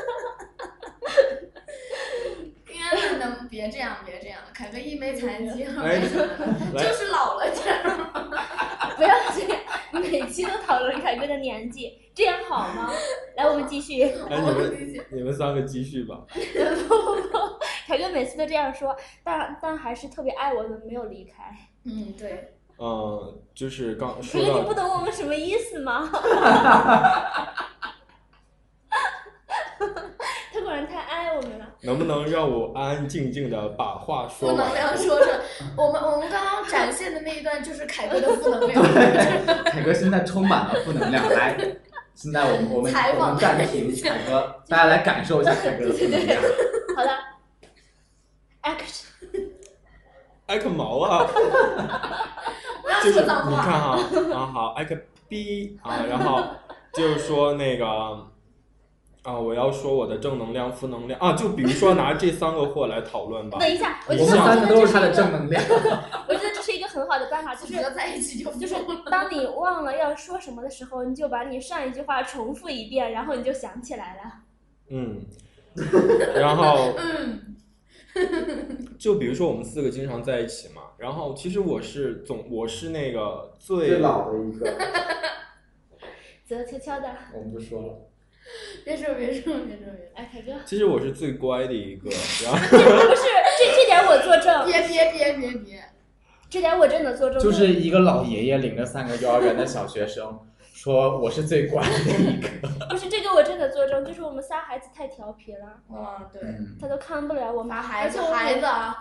[3.50, 6.26] 别这样，别这样，凯哥一没残疾，二哎没什么
[6.72, 7.91] 来就是老了点儿。
[10.32, 12.90] 期都讨论凯哥的年纪，这样好吗？
[13.36, 14.02] 来，我们继续。
[14.02, 16.24] 哎你们你们三个继续吧，
[17.86, 21.54] 凯哥每次都这样说，但但还是特别爱我的，没有离开。
[21.84, 26.08] 嗯，对，嗯，就是刚凯哥，你不懂我们什么意思吗？
[30.52, 31.71] 他果然太爱我们了。
[31.84, 34.74] 能不能让我安安静静的把话说负能完？
[34.74, 35.40] 量说着，
[35.76, 38.82] 我们我们刚刚展现的那一段就是凯哥的负能量。
[39.64, 41.56] 凯哥现在充满了负能量，来，
[42.14, 46.40] 现在我们我们采访我们暂停凯哥，大家来感受一下凯哥的负能量。
[46.96, 47.10] 好的
[48.62, 49.06] ，action。
[50.46, 51.26] 挨个毛啊！
[52.82, 53.50] 不要就是说脏话。
[53.50, 56.44] 你看哈啊好挨个逼啊，然后
[56.92, 57.86] 就是说那个
[59.22, 63.58] 啊，我要说我的正能量、负能量啊，就比如说拿这三个货来讨论吧。
[63.62, 65.62] 等一下，我我觉得们三个都是他的正能量。
[66.28, 68.74] 我觉得这是一个很好的办法，就是在一起就就是
[69.08, 74.22] 当你忘了要说什么的时候，你就把你上一句话重复一遍，然后你就想起来了。
[74.88, 75.22] 嗯，
[76.34, 77.56] 然后 嗯，
[78.98, 84.68] 就比如说我们四个经常在一起嘛，然后其实我是总我是那个最最老的一个，
[86.44, 88.08] 走悄悄的，我们不说了。
[88.84, 92.10] 别说别说别说别哎，凯哥，其实我是最乖的一个，
[92.44, 92.76] 然后不
[93.16, 93.22] 是
[93.58, 95.84] 这这点我作证，别别别别别，
[96.50, 97.40] 这点我真的作证。
[97.40, 100.38] 就是一个老爷爷领着三个幼儿园的小学生，
[100.74, 102.48] 说我是最乖的一个。
[102.90, 108.66] 不是这个我真的作证，就是我们仨孩子太调皮了，啊对，嗯，他都看不了我们打孩子而且我们孩子。
[108.66, 108.98] 啊，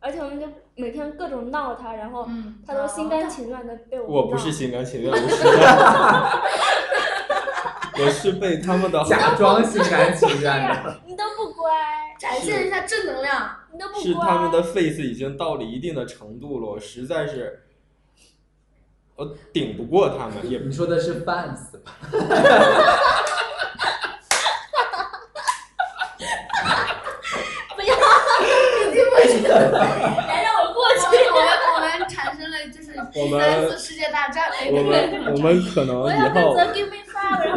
[0.00, 5.26] 而且我们就每天各种闹他，然后嗯，他都心甘情愿的被我们我不是心甘情愿，我是
[7.96, 11.00] 我是被他们的好假装心甘情愿的。
[11.06, 11.70] 你都不乖，
[12.18, 13.56] 展现一下正能量。
[13.72, 14.02] 你都不乖。
[14.02, 17.62] 是他们的 face 已经到了一定的程度了，我实在是
[19.16, 21.92] 我顶不过他们，也你说的是 fans 吧？
[27.76, 27.94] 不要，
[28.78, 29.42] 你听不听？
[29.48, 31.04] 来让我过我去。
[31.30, 31.36] 们
[31.74, 34.90] 我们产生了就是我第三们次世界大战那我个。
[34.90, 34.92] 们
[35.32, 36.56] 我们可能我以后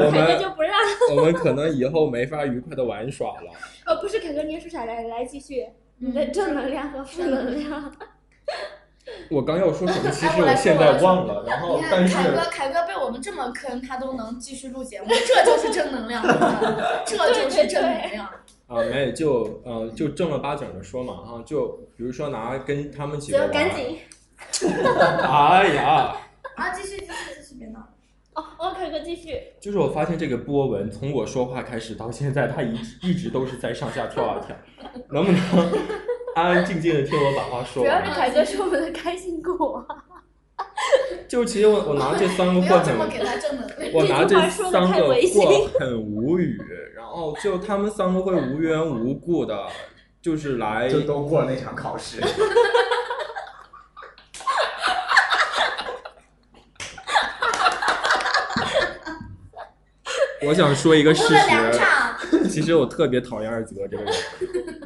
[0.05, 0.73] 我们凯哥就不让。
[1.11, 3.51] 我们可能以后没法愉快的玩耍了。
[3.85, 5.03] 哦，不是凯哥，你说啥来？
[5.03, 7.91] 来继续，你的正能量和负能量。
[9.31, 16.21] 我刚要说什么，其实我现在忘了，然后你看但是凯哥，凯哥被我们这么坑，他都能继续录节目，这就是正能量，
[17.05, 18.25] 这就是正能量。
[18.67, 23.97] 啊没有就呃就正儿八经的说嘛哈，就比如说拿跟他们几个赶紧。
[25.23, 26.17] 哎呀。
[26.57, 27.79] 啊，继续继续继续，别闹。
[28.37, 29.35] 哦哦，凯哥继续。
[29.59, 34.55] 就是我发现这个波纹从我说话开始到现在，它一直一直都是在上下跳啊跳，
[35.11, 35.41] 能不能
[36.35, 38.03] 安安静静的听我把话说完？
[38.03, 39.85] 主要是凯哥是我们的开心果。
[41.27, 43.91] 就其实我我拿这三个货不要这么很，给他正能量。
[43.93, 46.57] 我拿这三个 太违心货很无语，
[46.95, 49.67] 然后就他们三个会无缘无故的，
[50.21, 52.21] 就是来就都过了那场考试。
[60.45, 64.13] 我想说一个事实， 其实我特别讨厌二泽这个人，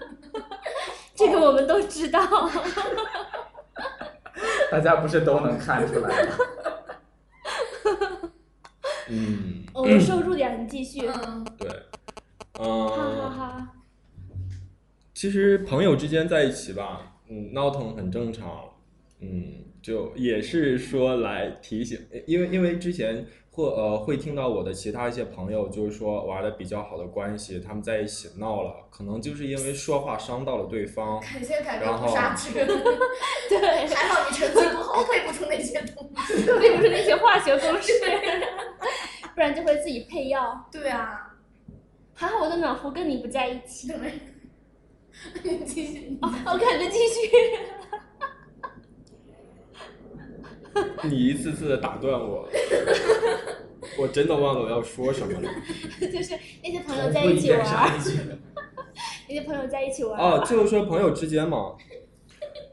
[1.15, 2.21] 这个我们都知道。
[4.71, 6.35] 大家不是都能看出来吗？
[9.09, 11.07] 嗯，我们收住点，你继续。
[11.09, 11.77] 哈嗯，对，哈
[12.59, 13.67] 嗯，哈。
[15.13, 18.63] 其实朋友之间在一起吧，嗯，闹腾很正常，
[19.19, 32.53] 嗯，就也是说来提醒，因为因为之前或呃会听到我的其他一些朋友，就是说玩的比较好的关系，他们在一起闹了，可能就是因为说话伤到了对方，感谢凯哥然后不刹车，
[33.49, 36.43] 对，还好你成绩不好，背不出那些东西。
[36.61, 37.91] 并不出那些化学公式，
[39.35, 40.65] 不然就会自己配药。
[40.71, 41.35] 对啊，
[42.13, 43.87] 还好我的暖壶跟你不在一起。
[43.89, 43.97] 对。
[45.65, 47.29] 继续，哦，我感觉继续。
[51.03, 52.47] 你一次次的打断我，
[53.97, 55.49] 我真的忘了我要说什么了。
[55.99, 57.61] 就是那些朋友在一在起玩。
[59.27, 60.23] 那些朋友在一起玩儿。
[60.23, 61.75] 哦，就是说朋友之间嘛，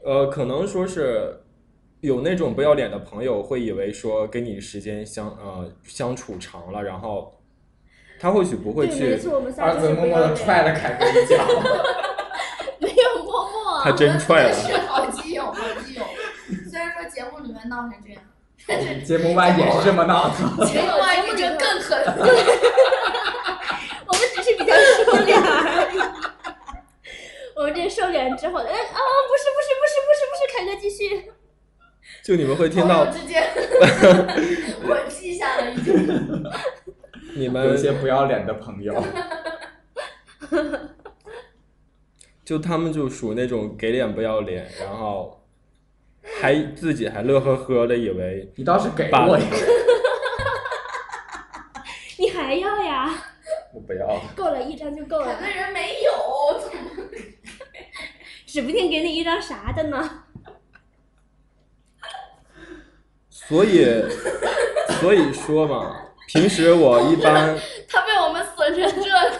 [0.03, 1.41] 呃，可能说是
[2.01, 7.41] 有那种不要脸的朋友，会以为说跟你时间相呃相处长了，然后
[8.19, 10.35] 他或许不会去，错，我们仨二就子默默的。
[10.35, 11.37] 踹了凯哥一脚。
[12.79, 13.81] 没有默默。
[13.81, 14.53] 他真踹了。
[14.53, 16.03] 是好基友，好基友。
[16.69, 17.03] 虽然说
[17.67, 18.23] 闹成这样，
[19.03, 20.35] 节目外也是这么闹的。
[20.65, 21.99] 节目外面就更狠。
[24.07, 25.95] 我们只是比较收敛而已。
[27.55, 31.31] 我们这收敛之后，哎啊，不是不是不是不是不是，凯哥继续。
[32.23, 33.49] 就你们会听到之间，
[34.83, 36.43] 我记下了已经。
[37.35, 38.93] 你有们些不要脸的朋友，
[42.43, 45.38] 就他们就属于那种给脸不要脸，然后
[46.21, 49.57] 还自己还乐呵呵的以为你倒是给把我一个，
[52.17, 53.09] 你还要呀？
[53.73, 54.19] 我不要。
[54.35, 56.81] 够了，一张就够了可能，人没有，怎么？
[58.45, 60.23] 指不定给你一张啥的呢。
[63.29, 63.85] 所以
[64.99, 65.95] 所以说嘛，
[66.27, 67.57] 平时我一般
[67.89, 69.37] 他被我们损成这，都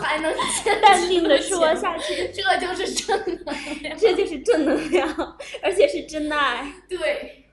[0.00, 0.32] 还能
[0.64, 3.96] 坚淡定的说下去，这就是正能量。
[3.98, 6.72] 这就是正能量，而且是真爱。
[6.88, 7.44] 对，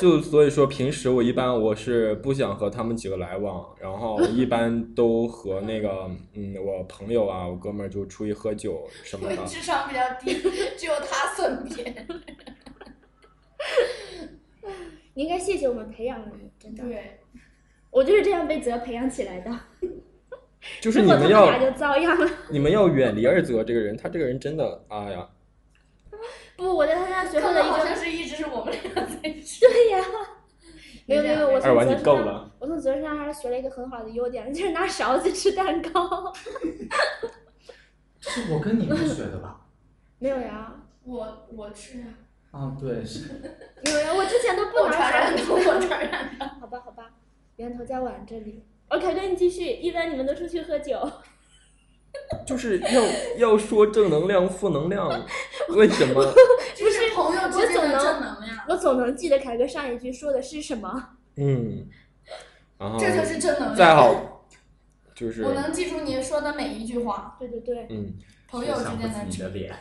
[0.00, 9.36] 就所以说平时我一般我是不想和他们几个来往，然后一般都和那个嗯我朋友啊我哥们儿就出去喝酒什么的。
[9.44, 10.34] 智商比较低，
[10.76, 12.06] 只有他算别人。
[15.14, 16.82] 你应该谢谢我们培养了你，真的。
[16.84, 17.20] 对，
[17.90, 19.60] 我就是这样被泽培养起来的。
[20.80, 22.30] 就是你们要俩就遭殃了。
[22.50, 25.28] 你们要远离二泽这个人，他这个人真的，哎呀，
[26.56, 27.96] 不，我在他那学会了一可能好像个。
[27.96, 29.60] 是一直是我们俩在吃。
[29.68, 30.04] 对呀。
[31.06, 36.32] 没有没有，我从二娃你泽身上够了，我从泽身上还是学了一个很好的优点，就是拿勺子吃蛋糕。
[38.20, 39.60] 是我跟你们学的吧？
[40.18, 40.72] 没有呀，
[41.04, 42.08] 我我吃啊，
[42.58, 43.28] 啊，对，是。
[43.84, 44.92] 没有呀，我之前都不拿
[45.26, 46.46] 勺子传染的，我传染的。
[46.58, 47.10] 好吧好吧，
[47.56, 48.64] 源头在碗这里。
[48.88, 49.64] OK，哥你继续。
[49.72, 50.98] 一般你们都出去喝酒，
[52.46, 55.08] 就是要要说正能量、负能量，
[55.70, 56.22] 为什么？
[56.24, 61.16] 不是朋友之间的正能量，我总能记得凯哥上一句说的是什么。
[61.36, 61.88] 嗯，
[62.78, 63.76] 然后这就是正能量。
[63.76, 64.46] 再好，
[65.14, 67.36] 就是我能记住你说的每一句话。
[67.38, 68.12] 对对对，嗯，
[68.48, 69.74] 朋友之间的起你的脸。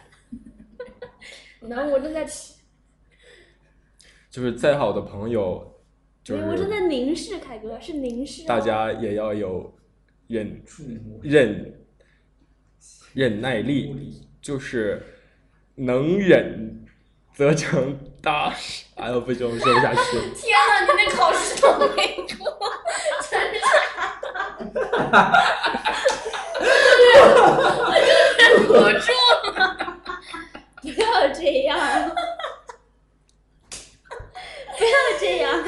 [1.61, 2.53] 然后我正在吃，
[4.29, 5.82] 就是再好的朋友，
[6.23, 8.45] 就没有，我正是在凝视凯哥，是凝视、哦。
[8.47, 9.73] 大家也要有
[10.27, 10.63] 忍
[11.21, 11.79] 忍
[13.13, 15.05] 忍耐力，就是
[15.75, 16.85] 能忍
[17.33, 18.85] 则成大事。
[18.95, 19.99] 哎呦，不行，我说不下去。
[20.35, 22.57] 天呐，你那考试都没过，
[23.29, 23.59] 真是。
[28.39, 29.11] 忍不住。
[30.81, 31.79] 不要这样，
[34.77, 35.63] 不要这样。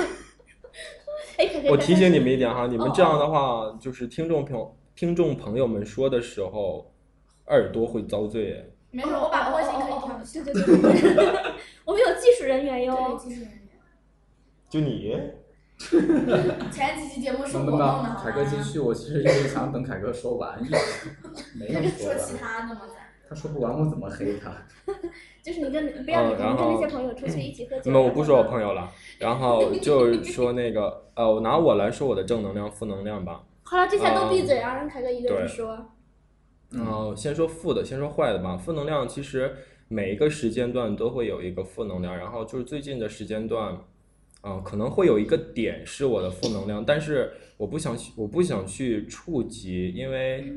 [1.69, 6.91] 我提醒你们一点哈，哦你们这样的话，就是听众朋友听众朋友们说的时候，
[7.47, 8.71] 耳朵会遭罪。
[8.91, 10.21] 没事，我把波形可以调。
[10.43, 11.25] 对对对对对，
[11.84, 13.17] 我们有技术人员对，哟。
[13.17, 13.60] 技术人员。
[14.69, 15.15] 就你，
[16.71, 18.12] 前几期节目是能不我弄的，能？
[18.13, 18.63] 好凯哥继吗？
[18.63, 20.75] 续，我其实一直想等凯哥说完，一直
[21.58, 22.41] 没有 说说其完。
[22.41, 22.94] 他的嘛，咱。
[23.27, 24.51] 他说不完，我怎么黑他？
[25.43, 27.83] 就是你跟 不要你跟那些朋友出去一起喝酒。
[27.85, 28.73] 那么我不说我朋友。
[28.73, 33.43] 了，然后就说那个呃，我拿我来说我的正能量、负能量吧。
[33.63, 35.91] 好了，这下都闭嘴啊，让凯哥一个人对说。
[36.71, 38.57] 然后先说负的，先说坏的吧。
[38.57, 39.55] 负能量其实
[39.88, 43.77] 每一个时间段都会有一个负能量，然后就是最近的时间段，
[44.43, 50.51] 嗯、可能会有一个点是我的负能量，但是我不想去，我不想去触及，因为，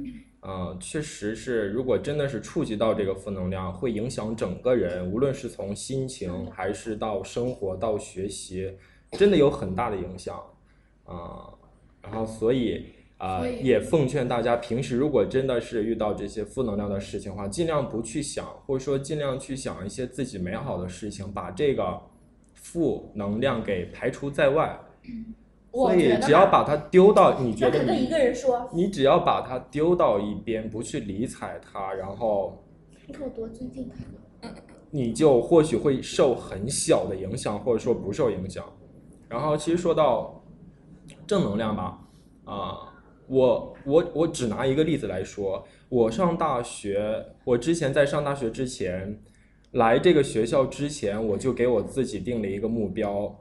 [0.48, 8.72] 呃，确实是，如果真的是触及到这个负能量，会影响整个人，无论是从心情还是到生活到学习，
[9.12, 10.42] 真的有很大的影响
[11.04, 11.52] 啊、
[12.00, 12.86] 然后所以
[13.18, 22.00] 啊、也奉劝大家，平时如果真的是遇到这些负能量的事情的话，尽量不去想，或者说尽量去想一些自己美好的事情，把这个
[22.54, 24.80] 负能量给排除在外。
[25.72, 32.64] 所以只要把它丢到你觉得你那可能一个人说，你只要把它丢到一边，不去理睬它，然后
[33.06, 34.48] 你看我多尊敬他。
[34.90, 38.64] 你就或许会受很小的影响，或者说不受影响。
[39.28, 40.42] 然后其实说到
[41.26, 41.98] 正能量吧，
[42.44, 42.94] 啊、
[43.26, 49.20] 我我我只拿一个例子来说，我上大学，我之前在上大学之前，
[49.72, 53.38] 来这个学校之前，我就给我自己定了一个目标，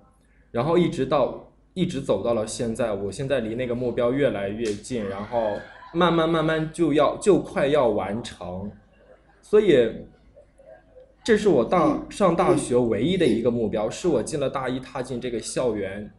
[0.52, 1.47] 然后一直到
[1.78, 5.54] 一直走到了现在，我现在离那个目标越来越近，然后
[5.94, 8.72] 慢慢慢慢就要就快要完成，
[9.44, 9.88] 所以
[11.24, 16.12] 这是我大上大学唯一的一个目标，是我进了大一踏进这个校园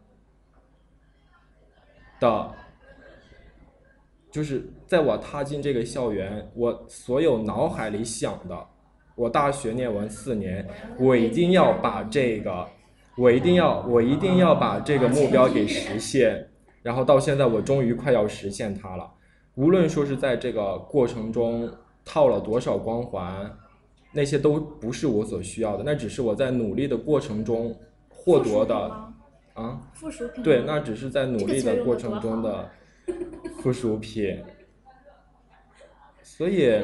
[2.20, 2.52] 的，
[4.30, 8.66] 就是在我踏进这个校园，我所有脑海里想的，
[9.16, 10.64] 我大学念完四年，
[11.00, 12.64] 我一定要把这个，
[13.18, 16.48] 我一定要，我一定要把这个目标给实现。
[16.82, 19.10] 然后到现在，我终于快要实现它了。
[19.56, 21.68] 无论说是在这个过程中
[22.04, 23.50] 套了多少光环，
[24.12, 27.76] 那些都不是我所需要的，那只是我在努力的过程中
[28.08, 28.74] 获得的
[29.54, 29.82] 啊。
[29.94, 32.70] 附属品对，那只是在努力的过程中的
[33.60, 34.40] 附属品。
[36.22, 36.80] 所以，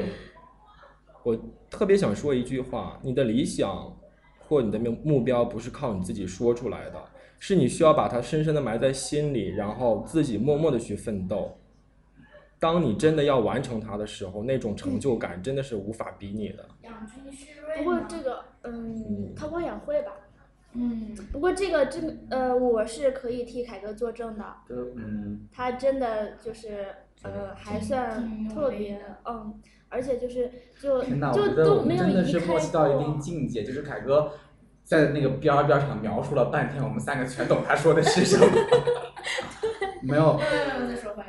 [1.23, 3.95] 我特别想说一句话：你的理想
[4.47, 7.03] 或你的目目标不是靠你自己说出来的，
[7.39, 11.57] 是你需要把它深深的埋在心里，然后自己默默的去奋斗。
[12.57, 16.65] 当你真的要完成它的时候，那种成就感真的是无法比拟的。
[16.83, 20.13] 养精蓄锐不过这个，嗯，韬光养晦吧。
[20.75, 26.85] 嗯，不过这个真呃，我是可以替凯哥作证的，就嗯，他真的就是
[27.23, 29.53] 呃，还算特别嗯，
[29.89, 33.19] 而且就是就天呐，我就觉得我都没有们真的是离开默契到一定。
[33.19, 34.33] 境界，就是凯哥
[34.83, 38.45] 在那个边儿边儿上描述了半天，我们三个全懂他说的是什么。
[40.03, 40.39] 没有，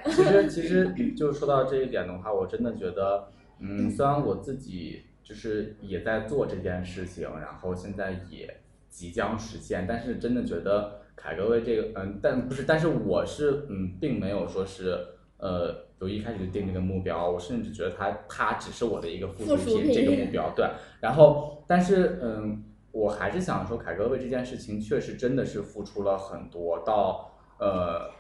[0.05, 3.29] 其实其实就说到这一点的话，我真的觉得，
[3.61, 8.61] 嗯，虽然我自己就是也在做这件事情，然后现在也
[8.97, 15.07] 即将实现，但是真的觉得凯哥为这个，嗯，但不是，但是我是嗯，并没有说是
[15.37, 20.67] 呃，由一开始就定这个目标，我甚至觉得他他只是我的一个附属品，这个目标对，
[21.03, 28.11] 然后但是嗯，我还是想说，凯哥为这件事情确实真的是付出了很多，到呃。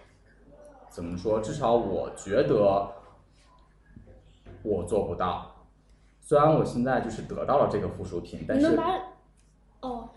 [0.88, 1.40] 怎么说？
[1.40, 2.88] 至少我觉得
[4.62, 5.66] 我做不到。
[6.22, 8.78] 虽然我现在就是得到了这个附属品，但是
[9.80, 10.08] 哦，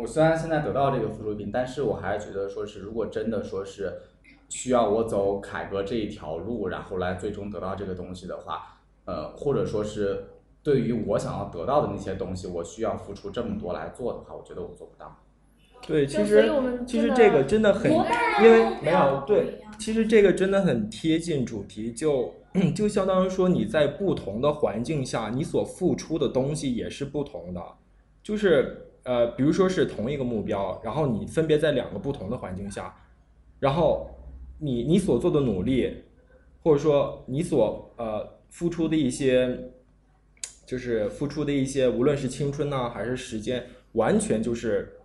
[0.00, 3.92] 我虽然现在得到这个附属品，但是我还是觉得说是，如果真的说是
[4.48, 10.24] 需要我走凯哥这一条路，然后来最终得到这个东西的话，呃，或者说是
[10.62, 15.16] 对于我想要得到的那些东西，我需要付出这么多来做的话，我觉得我做不到。
[15.86, 16.50] 对，其实
[16.86, 22.34] 其实这个真的很，因为没有对，其实这个真的很贴近主题，就
[22.74, 27.62] 就相当于说你在不同的环境下，你所付出的东西也是不同的，
[28.22, 32.92] 就是呃，比如说是同一个目标，然后你分别在两个不同的环境下，
[33.60, 34.10] 然后
[34.58, 36.02] 你你所做的努力，
[36.64, 39.70] 或者说你所呃付出的一些，
[40.66, 44.98] 就是付出的一些，无论是青春呐、还是时间，完全就是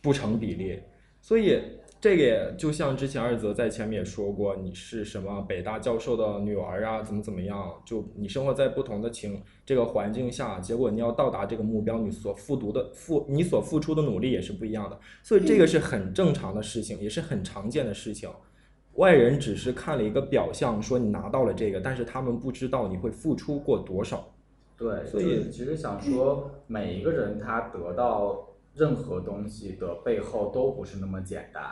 [0.00, 0.80] 不成比例。
[1.20, 1.60] 所以
[2.04, 15.00] 这个也就像之前二泽在前面也说过，你是什么北大教授的女儿啊，怎么怎么样，就你生活在不同的情这个环境下，结果你要到达这个目标，你所付读的付你所付出的努力也是不一样的。
[15.22, 18.28] 所以这个是很正常的事情，也是很常见的事情。
[18.96, 24.30] 外人只是看了一个表象，说你拿到了这个，但是他们不知道你会付出过多少。
[24.76, 31.62] 对，所以其实想说，每一个人他得到任何东西的背后都不是那么简单，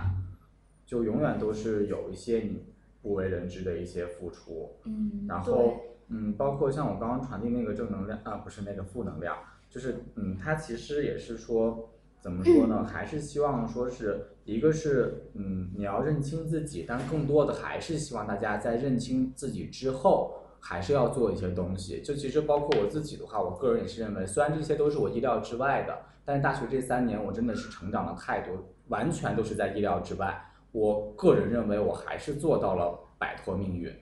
[0.86, 2.64] 就永远都是有一些你
[3.00, 4.70] 不为人知的一些付出。
[4.84, 9.36] 嗯，然后嗯，包括像我刚刚传递那个正能量啊，不是那个负能量，
[9.68, 12.84] 就是嗯，它其实也是说怎么说呢？
[12.88, 20.38] 还是希望说是一个是嗯，你要认清自己，但更多的还是希望大家在认清自己之后。
[20.64, 28.56] 还是要做一些东西，就其实包括我自己的话，我个人也是认为，虽然这些都是我意料之外的，但是大学这三年我真的是成长了太多，
[28.86, 30.40] 完全都是在意料之外。
[30.70, 33.92] 我个人认为，我还是做到了摆脱命运。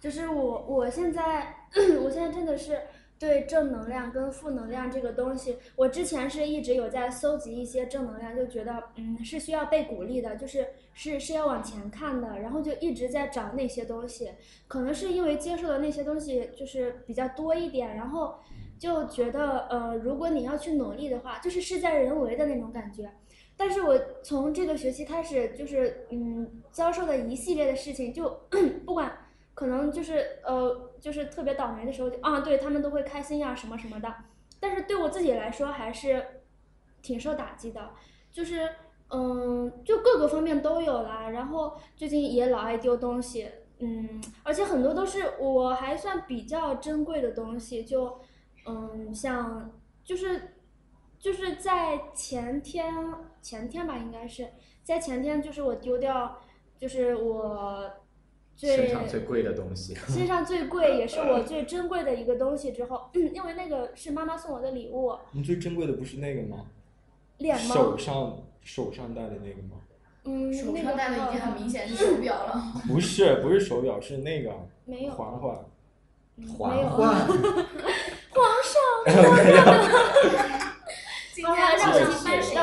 [0.00, 1.54] 就是我我现在
[2.02, 2.78] 我现在真的是
[3.18, 14.30] 对正能量跟负能量这个东西，我之前是一直有在搜集一些正能量，就觉得嗯是需要被鼓励的，就是是是要往前看的，然后就一直在找那些东西，
[14.68, 18.34] 可能是因为接受的那些东西就是比较多一点，然后
[18.78, 23.10] 就觉得呃如果你要去努力的话，就是事在人为的那种感觉。
[23.58, 28.28] 但是我从这个学期开始，就是嗯，遭受的一系列的事情，就
[28.84, 29.10] 不管
[29.54, 34.12] 可能就是呃，就是特别倒霉的时候，啊，对他们都会开心呀什么什么的。
[34.58, 36.42] 但是对我自己来说，还是
[37.00, 37.90] 挺受打击的，
[38.32, 38.68] 就是
[39.10, 41.30] 嗯，就各个方面都有啦。
[41.30, 43.48] 然后最近也老爱丢东西，
[43.78, 48.20] 嗯，而且很多都是我还算比较珍贵的东西，就
[48.66, 49.70] 嗯，像
[50.02, 50.54] 就是。
[51.18, 52.94] 就是在前天，
[53.40, 54.46] 前天吧，应该是
[54.84, 56.38] 在前天，就是我丢掉，
[56.78, 57.90] 就是我
[58.56, 59.94] 最身上最贵的东西。
[60.08, 65.14] 身上最贵也是我最珍贵的一个东西之后，因为那个是妈妈送我的礼物。
[65.32, 66.64] 你最珍贵的不是那个吗？
[67.38, 67.74] 脸吗？
[67.74, 69.76] 手上手上戴的那个吗？
[70.24, 72.72] 嗯，手那个上戴的已经很明显是手表了。
[72.88, 74.50] 不是，不是手表，是那个
[74.86, 75.56] 没有环环。
[76.34, 76.52] 没有。
[76.52, 77.14] 环环。
[78.30, 78.74] 皇上。
[81.32, 82.54] 今天，让我继续，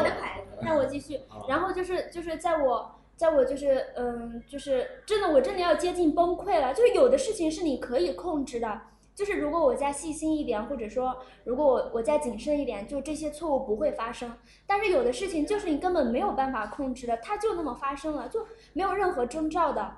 [0.62, 1.20] 让我继续。
[1.48, 6.74] 然后就是就是在我在我就是嗯就是真的我真的要接近崩溃了。
[6.74, 8.82] 就是有的事情是你可以控制的，
[9.16, 14.36] 就是如果我再细心一点，或者说如果我我再谨慎一点，就这些错误不会发生。
[14.68, 19.98] 但是有的事情就是你根本没有办法控制的，它就那么发生了，就没有任何征兆的。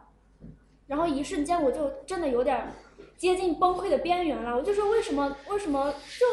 [0.88, 2.72] 然后一瞬间我就真的有点
[3.18, 4.56] 接近崩溃的边缘了。
[4.56, 6.26] 我就说为什么为什么就。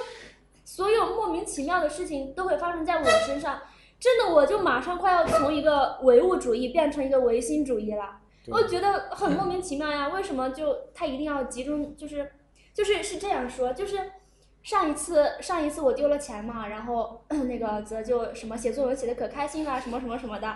[0.65, 3.61] 所有莫名其妙的事情都会发生在我身上，
[4.03, 8.19] 真的，我就马上快要从一个唯物主义变成一个唯心主义了。
[8.49, 11.97] 我觉得很莫名其妙呀，为什么就他一定要集中？
[11.97, 12.33] 就是，
[12.75, 13.97] 就是是这样说，就是
[14.65, 20.53] 上一次上一次我丢了钱嘛，然后 那个则就什么写作文写的可开心了，什么什么什么的。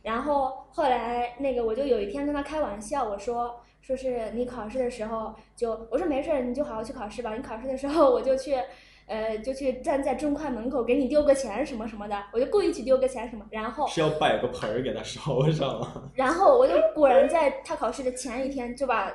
[0.00, 7.34] 然后后来那个我就有一天跟他开玩笑，我说说是你考试的时候就我说没事儿，你就好好去考试吧。
[7.36, 8.58] 你考试的时候我就去。
[9.06, 16.10] 呃，就去站在中快门口给你丢个钱什么什么的，我就故意去丢个钱什么，然后是要摆个盆儿给他烧上吗？
[16.14, 19.12] 然后我就果然在他考试的前一天就把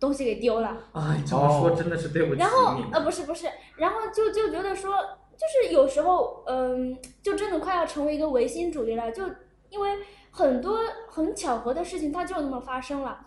[0.00, 0.76] 东西给丢了。
[0.92, 2.38] 哎，这么说真的是对不起你。
[2.40, 3.46] 然后呃不是不是，
[3.76, 4.92] 然后就就觉得说，
[5.36, 9.24] 就是有时候嗯，就真的快要成为一个唯心主义了，就
[9.68, 9.90] 因为
[10.30, 13.18] 很多很巧合的事情它就那么发生了。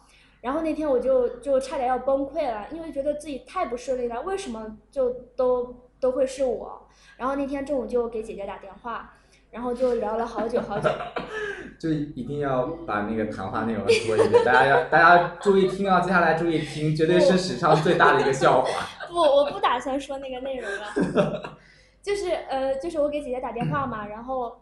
[0.41, 5.75] 然后那天我就就差点要崩溃了，因为觉得自己太不顺利了，为什么就都。
[5.99, 6.87] 都会是我，
[7.17, 9.13] 然后那天中午就给姐姐打电话，
[9.51, 10.89] 然后就聊了好久好久。
[11.79, 18.69] 就一定要把那个谈话内容说一遍，大家要大家注意听啊，接下来注意听，绝对是史上最大的一个笑话。
[19.07, 20.69] 不，我不打算说那个内容
[21.15, 21.57] 了，
[22.01, 24.61] 就是呃，就是我给姐姐打电话嘛，然后，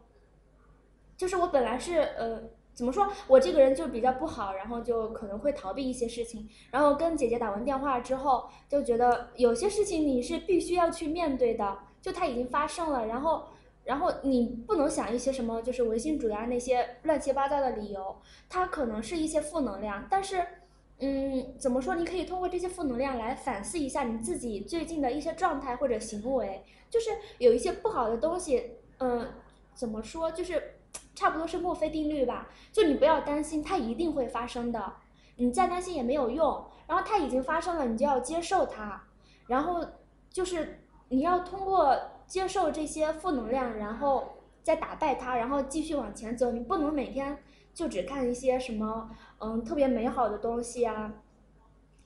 [1.17, 2.41] 就是我本来是呃。
[2.77, 3.11] 怎么说？
[3.25, 6.47] 我这个人就比较不好，然后就可能会逃避一些事情。
[6.69, 13.07] 然后跟姐姐打完电话之后，就觉得有些事情你是必须要去面对的，就它已经发生了。
[13.07, 13.47] 然后，
[13.83, 18.15] 然后你不能想一些什么，就是唯心主义啊那些乱七八糟的理由，
[18.47, 20.05] 它可能是一些负能量。
[20.07, 20.45] 但是，
[20.99, 21.95] 嗯，怎么说？
[21.95, 27.09] 你可以通过这些负能量来反思一下你自己最近的一些状态或者行为，就是
[27.39, 29.27] 有一些不好的东西，嗯，
[29.73, 30.31] 怎么说？
[30.31, 30.75] 就是。
[31.17, 34.93] 差不多是墨菲定律吧，就你不要担心，它一定会发生的，
[35.37, 36.63] 你再担心也没有用。
[36.85, 39.01] 然后它已经发生了，你就要接受它，
[39.47, 39.83] 然后
[40.29, 46.51] 就是你要通过接受这些负能量，然后再打败它，然后继续往前走。
[46.51, 47.39] 你不能每天
[47.73, 49.09] 就只看一些什么
[49.39, 51.11] 嗯特别美好的东西啊，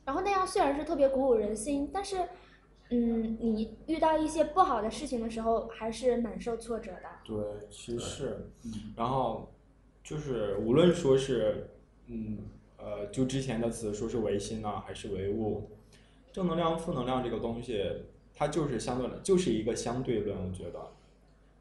[0.06, 2.30] 然后那样虽然是特别鼓舞人心，但是。
[2.94, 7.10] 嗯，你遇到一些不好的事情的时候，还是蛮受挫折的。
[7.24, 7.38] 对，
[7.70, 8.48] 其实是，
[8.98, 9.50] 然后
[10.04, 11.70] 就是无论说是，
[12.08, 12.40] 嗯，
[12.78, 15.70] 呃，就之前的词说是唯心呢，还是唯物，
[16.34, 17.82] 正能量、负能量这个东西，
[18.36, 20.38] 它就是相对的，就是一个相对论。
[20.38, 20.92] 我觉得，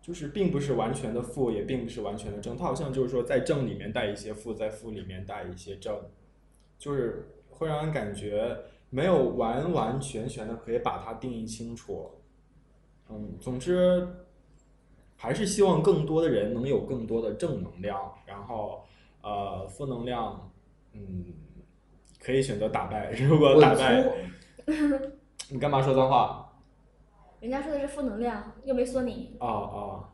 [0.03, 5.97] 就是并不是完全的负，也并不是完全的正，它好像就是说在正里面带一些负，在负里面带一些正，
[6.77, 8.65] 就是会让人感觉。
[8.91, 12.11] 没有完完全全的可以把它定义清楚，
[13.09, 14.07] 嗯，总之
[15.17, 18.85] 还是希望更多的人能有更多的正能量，然后
[19.23, 20.51] 呃，负能量，
[20.93, 21.25] 嗯，
[22.21, 23.11] 可以选择打败。
[23.21, 24.05] 如果打败，
[25.51, 26.47] 你干嘛说脏话？
[27.41, 29.37] 人家说的是负能量，又没说你。
[29.39, 30.05] 哦哦。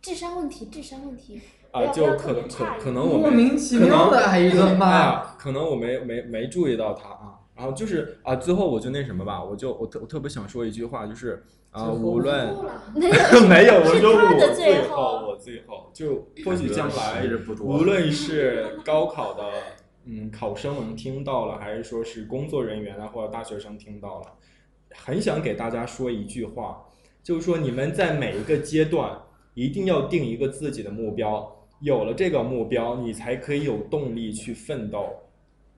[0.00, 1.40] 智商问题，智商问题。
[1.72, 4.86] 啊，就可能可可能我莫没名其妙的挨一顿骂。
[4.86, 7.39] 啊，可能我没没没注意到他啊。
[7.60, 12.54] 然后就是啊，最后我就那什么吧，我就我特我特别想说一句话，就是啊，无论，
[13.50, 17.22] 没有，我是说我最后，我最后就或许将来
[17.60, 19.44] 无论是高考的
[20.06, 24.26] 嗯考生们听到了，还是说是工作人员啊或者大学生听到了，
[24.92, 26.86] 很想给大家说一句话，
[27.22, 29.20] 就是说你们在每一个阶段
[29.52, 35.10] 一定要定一个自己的目标，有了这个目标，你才可以有动力去奋斗。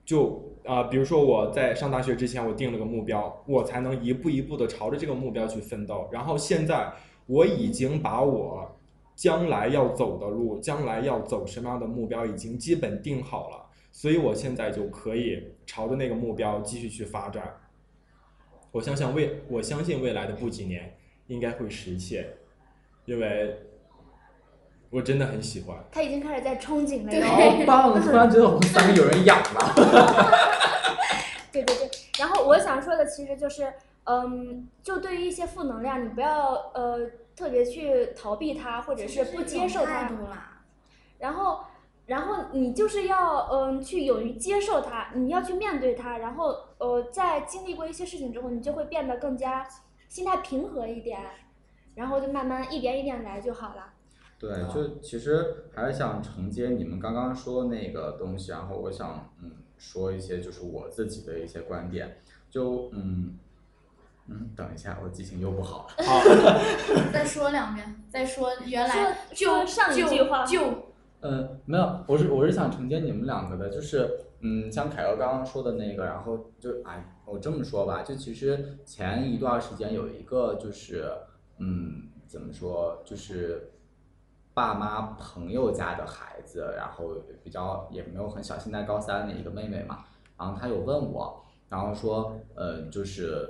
[0.05, 6.07] 就啊、比如说我在上大学之前，我定了个目标，我才能一步一步的朝着这个目标去奋斗。
[6.11, 6.91] 然后现在
[7.25, 8.77] 我已经把我
[9.15, 17.57] 将来要走的路，将来要走什么样的目标，已经基本定好了，所以我现在就可以朝着那个目标继续去发展。
[18.71, 20.95] 我相信未，我相信未来的不几年
[21.27, 22.25] 应该会实现，
[23.05, 23.55] 因为
[24.89, 25.77] 我真的很喜欢。
[25.91, 27.27] 他已经开始在憧憬了。
[27.27, 27.93] 好棒！
[28.01, 30.39] 突然觉得我们三个有人养了。
[31.53, 31.87] 对对对，
[32.17, 33.71] 然后我想说的其实就是，
[34.05, 36.99] 嗯，就对于一些负能量，你不要呃
[37.35, 40.63] 特别去逃避它，或者是不接受它，态度啦。
[41.19, 41.65] 然后，
[42.07, 49.67] 然后你就是要嗯去勇于接受它，你要去面对它，然后呃在经历过一些事情之后，你就会变得更加
[50.09, 51.19] 心态平和一点，
[51.95, 53.93] 然后就慢慢一点一点来就好了。
[54.37, 62.21] 对，就其实还是想承接你们刚刚说那个东西，然后我想嗯说一些就是我自己的一些观点，
[62.53, 63.33] 就嗯
[64.27, 66.05] 嗯，等一下，我记性又不好了。
[66.05, 66.21] 好，
[67.11, 70.59] 再说两遍，再说原来就上一就句话就
[71.21, 81.11] 嗯，没有，我是我是想承接你们两个的，就是嗯，像凯哥刚刚说的那个，然后就哎，我这么说吧，就其实前一段时间有一个就是
[81.57, 83.71] 嗯，怎么说，就是
[84.53, 90.05] 爸妈朋友家的孩子，然后比较也没有很小，现在高三的一个妹妹嘛，
[90.37, 93.49] 然后她有问我，然后说呃，就是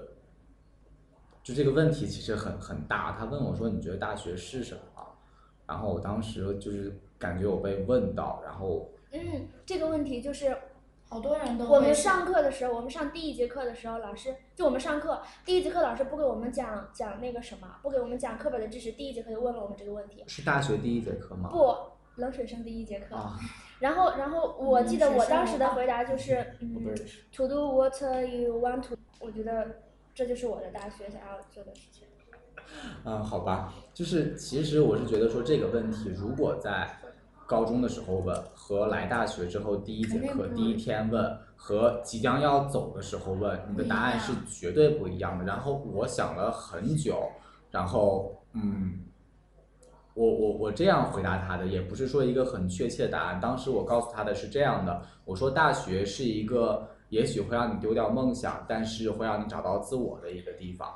[1.44, 4.80] 就这个问题其实很很大，他问我说你觉得大学是什么？
[5.66, 10.56] 然后我当时就是感觉我被问到，然后嗯，这个问题就是
[11.08, 20.24] 好多人都我们上课的时候，我们上第一节课的时候，老师就我们上课第一节课老师不给我们讲讲那个什么，不给我们讲课本的知识，第一节课就问了我们这个问题。
[20.28, 21.50] 是大学第一节课吗？
[21.50, 21.76] 不，
[22.22, 23.16] 冷水生第一节课。
[23.16, 23.40] 啊，
[23.80, 26.96] 然后，然后我记得我当时的的回答就是，我嗯。
[27.36, 29.68] ，to do what you want to，我觉得
[30.14, 32.08] 这就是我的大学想要做的事情。
[33.04, 36.90] 嗯，好吧，就是其实我是觉得说这个问题，如果在
[37.46, 45.44] 高中的时候问，和来大学之后第一节课第一天问，和即将要走的时候问，你的答案是绝对不一样的。
[45.46, 47.30] 然后我想了很久，
[47.70, 49.06] 然后嗯，
[50.14, 53.40] 我我我这样回答他的，也不是说一个很确切的答案。
[53.40, 60.88] 当时我告诉他的是这样的，我说大学是一个也许会让你丢掉梦想，但是会让你找到自我的一个地方。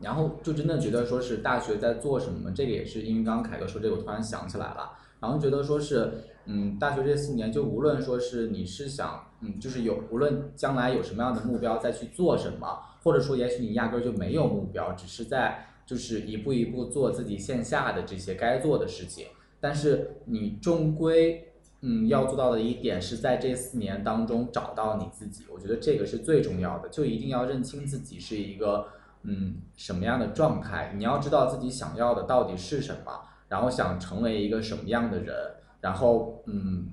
[0.00, 4.92] 然后就真的觉得说是大学在做什么，这个也是因为刚刚凯哥说这个，我突然想起来了。
[5.20, 6.12] 然后觉得说是，
[6.44, 19.26] 嗯，大学这四年，就无论说是你是想，嗯，就是有无论将来有什么样的目标再去做什么，或者说也许你压根儿就没有目标，只是在就是一步一步做自己线下的这些该做的事情，
[19.58, 21.44] 但是你终归。
[21.80, 28.88] 嗯，要做到的一点是在这四年当中找到你自己，我觉得这个是最重要的，就一定要认清自己是一个
[29.22, 35.36] 嗯什么样的状态，你要知道自己想要的到底是什么，然后想成为一个什么样的人，
[35.80, 36.88] 然后嗯，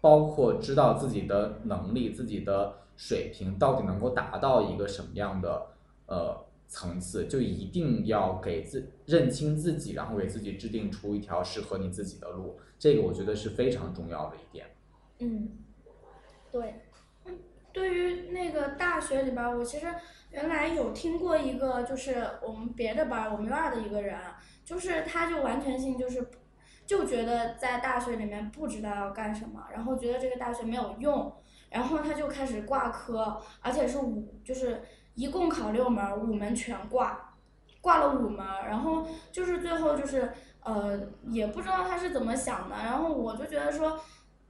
[0.00, 5.66] 包括知道自己的能力、自己的水平到底能够达到一个什么样的
[6.06, 14.66] 呃层次，就一定要给自认清自己，然后给自己制定出一条适合你自己的路，这个我觉得是非常重要的一点。
[15.18, 15.50] 嗯，
[16.50, 16.80] 对，
[17.74, 19.86] 对于那个大学里边，我其实
[20.30, 24.18] 原来有听过一个，就是我们别的班，我们院的一个人，
[24.64, 26.26] 就是他就完全性就是，
[26.86, 31.30] 就觉得在大学里面不知道要干什么，然后觉得这个大学没有用，
[31.68, 34.80] 然后他就开始挂科，而且是五，就是
[35.14, 37.34] 一共考六门，五门全挂，
[37.80, 40.32] 挂了五门，然后就是最后就是
[40.62, 40.98] 呃
[41.28, 44.00] 也不知道他是怎么想的，然后我就觉得说，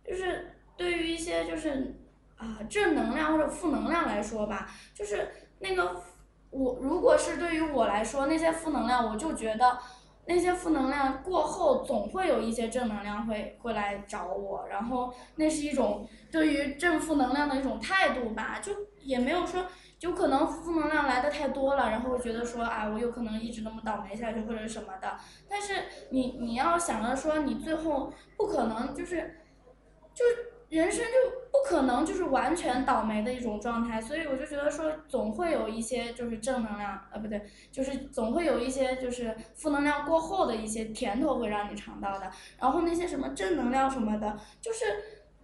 [0.05, 1.99] 就是对于一些就是
[2.37, 6.03] 啊、正能量或者负能量来说吧，就是那个
[6.51, 9.79] 我如果是对于我来说，那些负能量，我就觉得
[10.27, 19.65] 那些负能量过后，总会有一些正能量会会来找我，然后那是一种对于正负能量的一种态度吧，就也没有说
[20.03, 25.17] 就可能负能量来的太多了，然后觉得说啊，我有可能一直那么倒霉下去或者什么的。
[25.49, 25.77] 但是
[26.11, 29.45] 你你要想着说，你最后不可能就是，
[30.13, 30.25] 就
[30.71, 31.13] 人生就
[31.53, 37.41] 不可能就是完全倒霉的一种状态，所以我就觉得说，总会有一些就是正能量，呃，不对，
[37.71, 42.29] 就是总会有一些就是负能量过后的一些甜头会让你尝到的。
[42.59, 44.85] 然后那些什么正能量什么的，就是，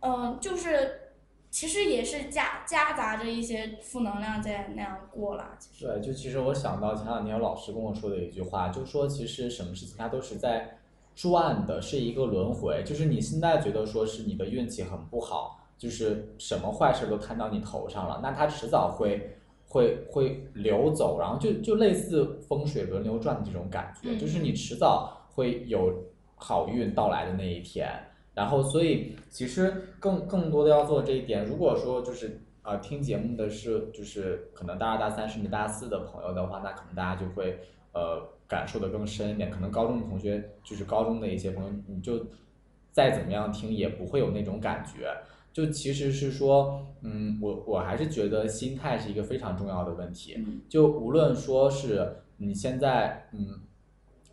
[0.01, 1.05] 嗯、就是。
[1.51, 5.87] 其实也是夹夹杂着一些负能量在那样过了，其实。
[5.87, 10.79] 对，就其实我想到前两天有老师跟我说的一句话，就说其实什么事情它都是在
[11.15, 12.83] 转的，是一个轮回。
[12.85, 19.39] 就是你现在觉得说是你的运气很不好，就是什么坏事都摊到你头上了，那它迟早会
[19.69, 26.05] 会会流走，然后就就类似风水轮流转的这种感觉，嗯就是你迟早会有
[26.37, 27.91] 好运到来的那一天。
[28.39, 31.45] 然后，所以其实更更多的要做这一点。
[31.45, 37.59] 如果说就是呃听节目的是就是可能大二大三甚至大四的朋友的话，那可能大家就会
[37.93, 39.51] 呃感受的更深一点。
[39.51, 42.27] 可能高中的同学就是高中的一些朋友，你就
[42.93, 45.13] 再怎么样听也不会有那种感觉。
[45.53, 50.35] 就其实是说，嗯，我我还是觉得心态是一个非常重要的问题。
[50.37, 53.59] 嗯就无论说是你现在，嗯，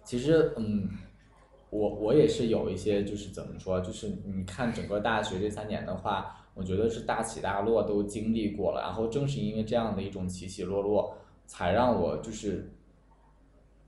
[0.04, 0.88] 其实，嗯，
[1.78, 12.72] 我我也是有一些，就是怎么说，就是你看整个大学这三年的话，我觉得是大起大落都经历过了，然后正是因为这样的一种起起落落，才让我就是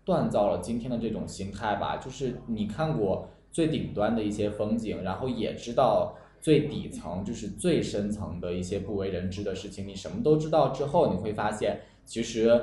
[0.05, 1.97] 锻造了今天的这种心态吧。
[1.97, 9.87] 就是你看过最顶端的一些风景，然后也知道最底层，就是最深层的一些不为人知的事情。
[9.87, 12.61] 你什么都知道之后，你会发现，其实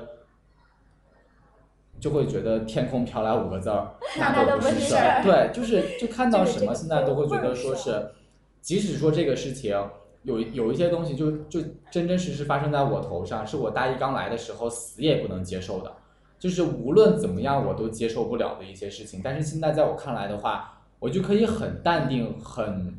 [2.04, 8.10] 就会觉得天空飘来五个字儿， 那都不是事事儿对，就是就看到什么，现在都会觉得说是，
[8.60, 9.74] 即使说这个事情。
[10.24, 15.92] 有有一些东西就就真真实实发生在我头上，是我大一刚来的时候死也不能接受的，
[16.38, 19.20] 就是无论怎么样我都接受不了的一些事情。
[19.22, 22.94] 但是现在在我看来的话，我就可以很淡定、很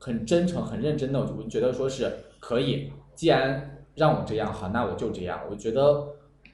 [0.00, 2.90] 很真诚、很认真的，我就觉得说是可以。
[3.14, 5.42] 既然让我这样，好，那我就这样。
[5.48, 6.04] 我觉得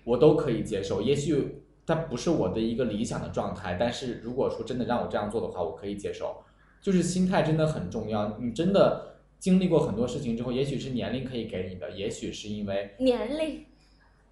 [0.04, 1.00] 我都可以接受。
[1.00, 1.59] 也许
[1.90, 6.44] 它不是我的一个理想的状态，但是如果说真的让我这样做的话，我可以接受。
[6.80, 8.38] 就是心态真的很重要。
[8.38, 13.66] 你真的经历过很多事情之后，也许是年龄可以给你的，也许是因为年龄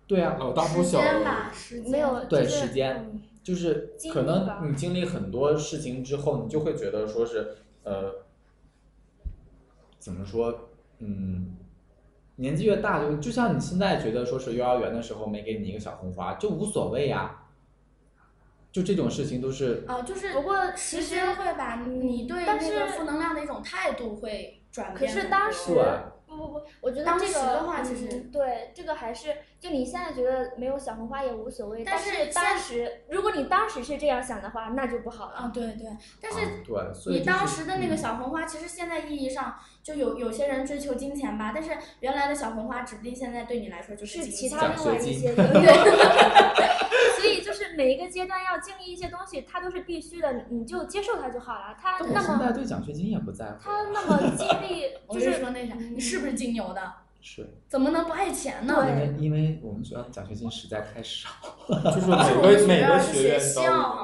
[0.06, 8.14] 对啊，老大不时小间吧，时间没有对就是时间嗯就是可能你经历很多事情之后，你就会觉得说是呃，
[9.98, 11.56] 怎么说，嗯，
[12.36, 17.47] 年纪越大就就像你现在觉得说是幼儿园的时候没给你一个小红花就无所谓呀，
[18.70, 25.22] 就这种事情都是啊，就是不过其实会把你对但那个是负能量的一种态度会转可变很多。
[25.22, 25.84] 是当时对
[26.26, 35.36] 不不不，我觉得当时这个的话其实嗯对这个还是就你现在觉得没有小红花也无所谓，但但是当时如果你当时是这样想的话，那就不好了。
[35.36, 35.88] 啊，对对，
[36.20, 45.44] 但是啊对，所以你当时的那个嗯小红花，其实现在意义上就有有些人追求金钱吧，但是原来的小红花指不定现在对你来说就是是其他另外一些 对，
[47.18, 51.76] 所以就是每一个阶段要经历一些东西，它都是必须的，你你就接受它就好了。
[51.76, 56.92] 他那么现在对奖学金也不在乎它了，那么经历 我就是是说那啥，你是不是金牛的？
[57.20, 58.86] 是怎么能不爱钱呢？
[58.88, 61.28] 因为因为我们学校奖学金实在太少，
[61.68, 63.40] 就是每个 每个学院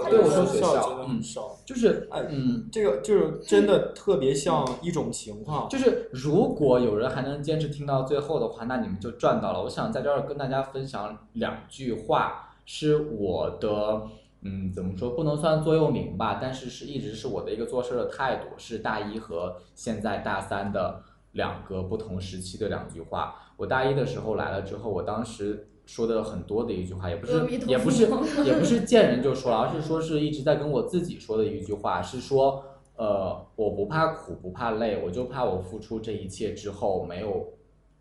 [0.04, 1.56] 都对我说学学校真的嗯很少。
[1.64, 2.68] 就是哎嗯。
[2.72, 9.62] 这个就是真的特别像一种情况，就是如果有人还能坚持听到最后的话，那你们就赚到了。
[9.62, 14.02] 我想在这儿跟大家分享两句话，是我的，
[14.42, 21.00] 嗯，怎么说，不能算座右铭吧，但是是一直是我的一个做事的态度，是大一和现在大三的
[21.35, 23.37] 两个不同时期的两句话。
[23.57, 28.09] 我大一的时候来了之后，我当时说的很多的一句话，也不是也不是
[28.45, 32.64] 也不是见人就说了，而是说是一直在跟我自己说的一句话，是说。
[32.97, 37.45] 呃，我不怕苦，不怕累，我就怕我付出这一切之后没有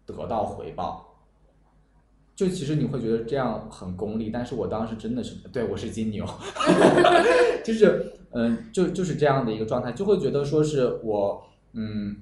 [0.06, 1.16] 得到回报。
[2.36, 6.24] 就其实你会觉得这样很功利，但是我当时真的是，对我是金牛，
[7.66, 12.18] 就是嗯、就就是这样的一个状态，就会觉得说是我嗯，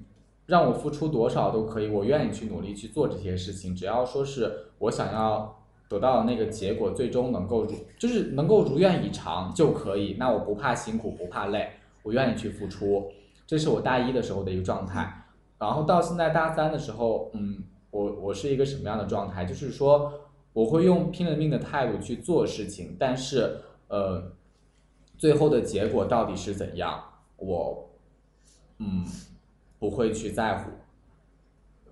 [0.46, 11.70] 让我付出多少都可以，我愿意去努力去做这些事情，只要说是我想要得到那个结果，最终能够如就是能够如愿以偿就可以，那我不怕辛苦，不怕累。
[12.02, 13.12] 我愿意去付出，
[13.46, 15.26] 这是我大一的时候的一个状态。
[15.58, 17.62] 然后到现在大三的时候，嗯，
[17.92, 19.44] 我我是一个什么样的状态？
[19.44, 20.12] 就是说，
[20.52, 24.32] 我会用拼了命的态度去做事情，但是呃，
[25.16, 27.00] 最后的结果到底是怎样，
[27.36, 27.90] 我
[28.78, 29.04] 嗯
[29.82, 30.70] 不会去在乎。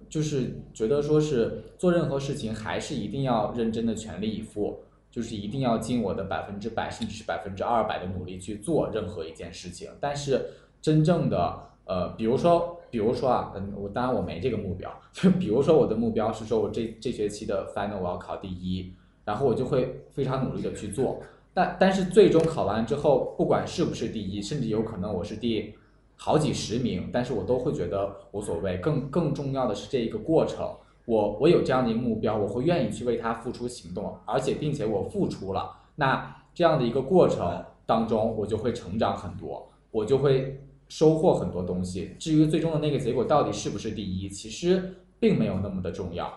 [0.09, 4.79] 就是觉得说是做任何事情还是一定要认真的全力以赴，
[5.11, 9.91] 就是一定要尽我的百分之百甚至是百分之二百的努力去做任何一件事情。
[10.01, 10.47] 但是
[10.81, 18.93] 真正的呃，比如说比如说啊，嗯，我当然我没这个目标， 就比如说我的目标是说我这这学期的 final 我要考第一，
[19.25, 21.21] 然后我就会非常努力的去做。
[21.53, 25.75] 但但是最终考完之后，不管是不是第一，甚至有可能我是第
[26.23, 28.77] 好几十名，但是我都会觉得无所谓。
[28.77, 30.71] 更更重要的是这一个过程，
[31.07, 42.15] 我我有这样的一个目标，我会愿意去为它付出行动，而且并且我付出了，那这样的一个过程当中，我就会成长很多，我就会收获很多东西。
[42.19, 46.31] 至于最终的那个结果到底是不是第一，其实并没有那么的重要。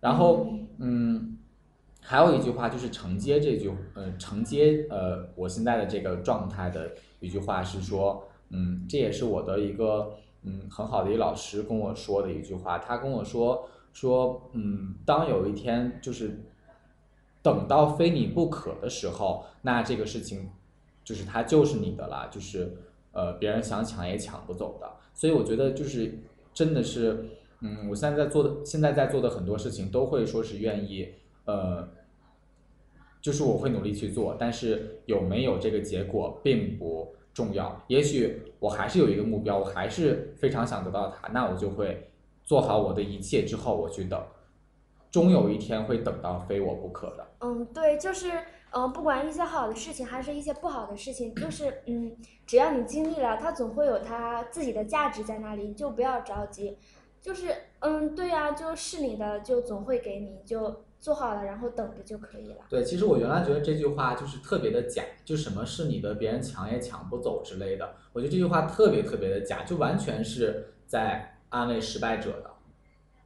[0.00, 0.46] 然后，
[0.78, 1.36] 嗯。
[2.02, 16.40] 还有一句话就是承接这句，呃，承接呃我现在的这个状态的一句话是说，嗯，这也是我的一个嗯很好的一个老师跟我说的一句话，他跟我说说，嗯，当有一天就是
[17.42, 20.50] 等到非你不可的时候，那这个事情
[21.02, 22.76] 就是它就是你的了，就是
[23.12, 24.90] 呃别人想抢也抢不走的。
[25.14, 26.18] 所以我觉得就是
[26.52, 27.24] 真的是，
[27.60, 31.08] 嗯，我现在在做的现在在做的很多事情都会说是愿意，
[31.44, 31.88] 呃。
[33.22, 37.80] 就是我会努力去做，但是有没有这个结果并不重要。
[37.86, 42.10] 也许我还是有一个目标，我还是非常想得到它，那我就会
[42.42, 44.22] 做好我的一切之后，我去等，
[45.10, 47.26] 终有一天会等到非我不可的。
[47.40, 48.30] 嗯，对，就是
[48.72, 52.16] 嗯，不管一些好的事情还是一些不好的事情，就是嗯，
[52.46, 56.76] 只要你经历了，它总会有它自己的价值在那里，就不要着急。
[57.20, 60.84] 就是嗯，对呀，就是你的，就总会给你就。
[61.00, 62.56] 做好了，然后等着就可以了。
[62.68, 67.94] 对，其实我原来觉得这句话就是特别的假，就什么是你的，别人抢也抢不走之类的。
[68.12, 72.50] 我觉得这句话特别特别的假，就完全是在安慰失败者的。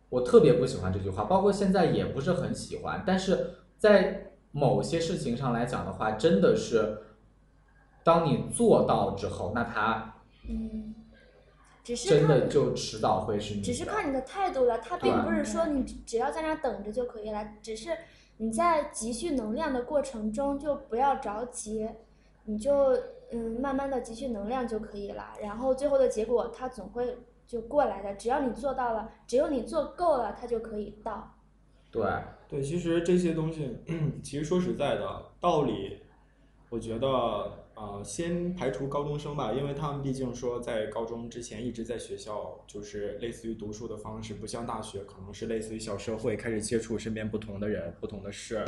[0.09, 3.03] 我特别不喜欢这句话，包括现在也不是很喜欢。
[3.05, 6.99] 但是在某些事情上来讲的话，真的是，
[8.05, 10.15] 当你做到之后，那他
[10.49, 10.95] 嗯。
[11.85, 13.61] 真的就迟早会是你。
[13.61, 17.91] 只是看你的态度了，他并不是说你只要在那等着就可以了，只是
[18.39, 21.87] 你在积蓄能量的过程中就不要着急，
[22.45, 22.97] 你就
[23.31, 31.37] 嗯慢慢的积蓄能量就可以了，然后最后的结果它总会就过来的，只要你做到了，只有你做够了，它就可以到。
[31.91, 32.03] 对
[32.49, 33.77] 对，其实这些东西，
[34.25, 36.01] 其实说实在的道理，
[36.71, 37.64] 我觉得。
[37.77, 48.65] 呃，先排除高中生吧，因为他们毕竟说在高中之前一直在学校，就是类似于读书的方式，不像大学可能是类似于小社会，开始接触身边不同的人、不同的事。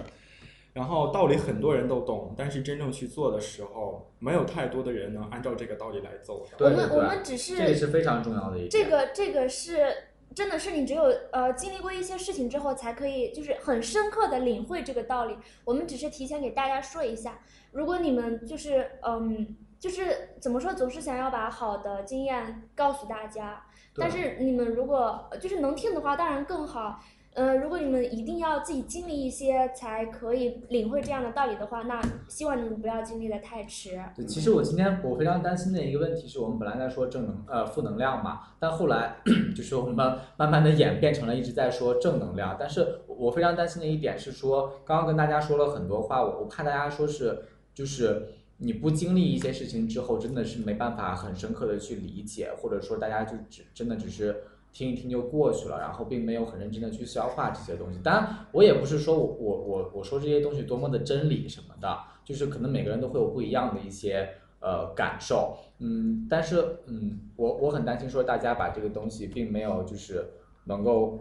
[0.72, 6.44] 然后道理很多人都懂，但是真正去做的时候，没有太多的人能按照这个道理来走。
[6.58, 8.70] 我们我们只是这个是非常重要的一点。
[8.70, 9.86] 这个这个是
[10.34, 15.36] 真的是你只有呃经历过一些事情之后，才可以就是很深刻的领会这个道理。
[15.64, 17.38] 我们只是提前给大家说一下。
[17.72, 23.64] 如果你们就是嗯，就是怎么说，总是想要把好的经验告诉大家，
[23.94, 27.00] 但是你们如果就是能听的话，当然更好。
[27.36, 34.00] 呃，如果你们一定要自己经历一些才可以领会这样的道理的话，那希望你们不要经历的太迟。
[34.16, 39.16] 对，其实我今天我非常担心的一个问题是我们本来在说正能呃负能量嘛，但后来
[39.54, 42.56] 就是我们慢慢的演变成了一直在说正能量。
[42.58, 47.42] 但是我非常担心的一点是说，刚刚跟大家说了很多话，我我怕大家说是。
[47.74, 54.34] 就是你不经历一些事情之后，真的是没办法很深刻的去理解，或者说大家就只真的只是
[54.76, 57.98] 听一听就过去了，然后并没有很认真的去消化这些东西。
[58.04, 64.28] 当然，我也不是说我我我我说这些东西多么的真理什么的，就是可能每个人都会有不一样的一些
[64.60, 70.28] 呃感受，嗯，但是嗯，我我很担心说大家把这个东西并没有就是
[70.64, 71.18] 能够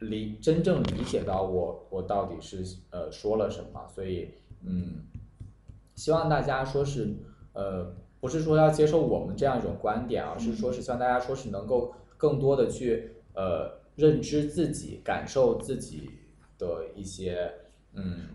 [0.00, 4.28] 理真正理解到我我到底是呃说了什么，所以
[4.62, 5.06] 嗯。
[5.94, 7.14] 希望大家说是，
[7.52, 16.08] 呃，不是说要接受我们这样一种观点，而是说是希望大家说是能够更多的去呃认知自己、感受自己
[16.56, 17.52] 的一些
[17.94, 18.28] 嗯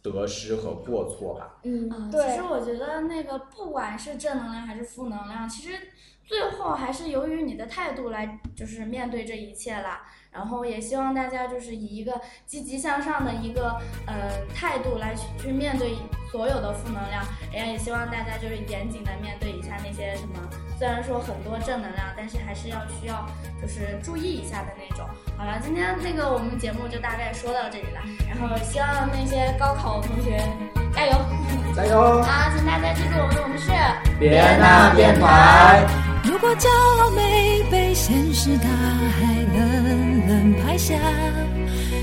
[0.00, 1.58] 得失和过错吧。
[1.64, 2.28] 嗯，对。
[2.28, 5.76] 其实我觉得那个不管是正能量还是负能量，其实
[6.24, 10.06] 最后还是由于你的态度来就是面对这一切啦。
[10.30, 15.96] 然后也希望大家就是以一个积极向上的一个呃态度来去去面对
[16.30, 20.48] 所有的负能量，然后也希望大家就是严谨的面对一下那些什么，
[20.80, 23.26] 虽然说很多正能量，但是还是要需要
[23.60, 25.06] 就是注意一下的那种。
[25.36, 30.42] 好了，今天那个我们节目就大概说到这里了，然后希望那些高考同学
[30.94, 31.12] 加油，
[31.76, 32.22] 加油！
[32.22, 33.70] 好，请大家记住我们，我们是
[34.18, 35.84] 别那电台。
[36.24, 40.78] 如果骄傲没被现实大海冷冷拍。
[40.78, 40.96] 下，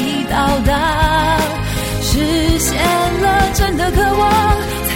[0.00, 1.38] 已到达
[2.00, 2.76] 实现
[3.22, 4.89] 了真的渴望。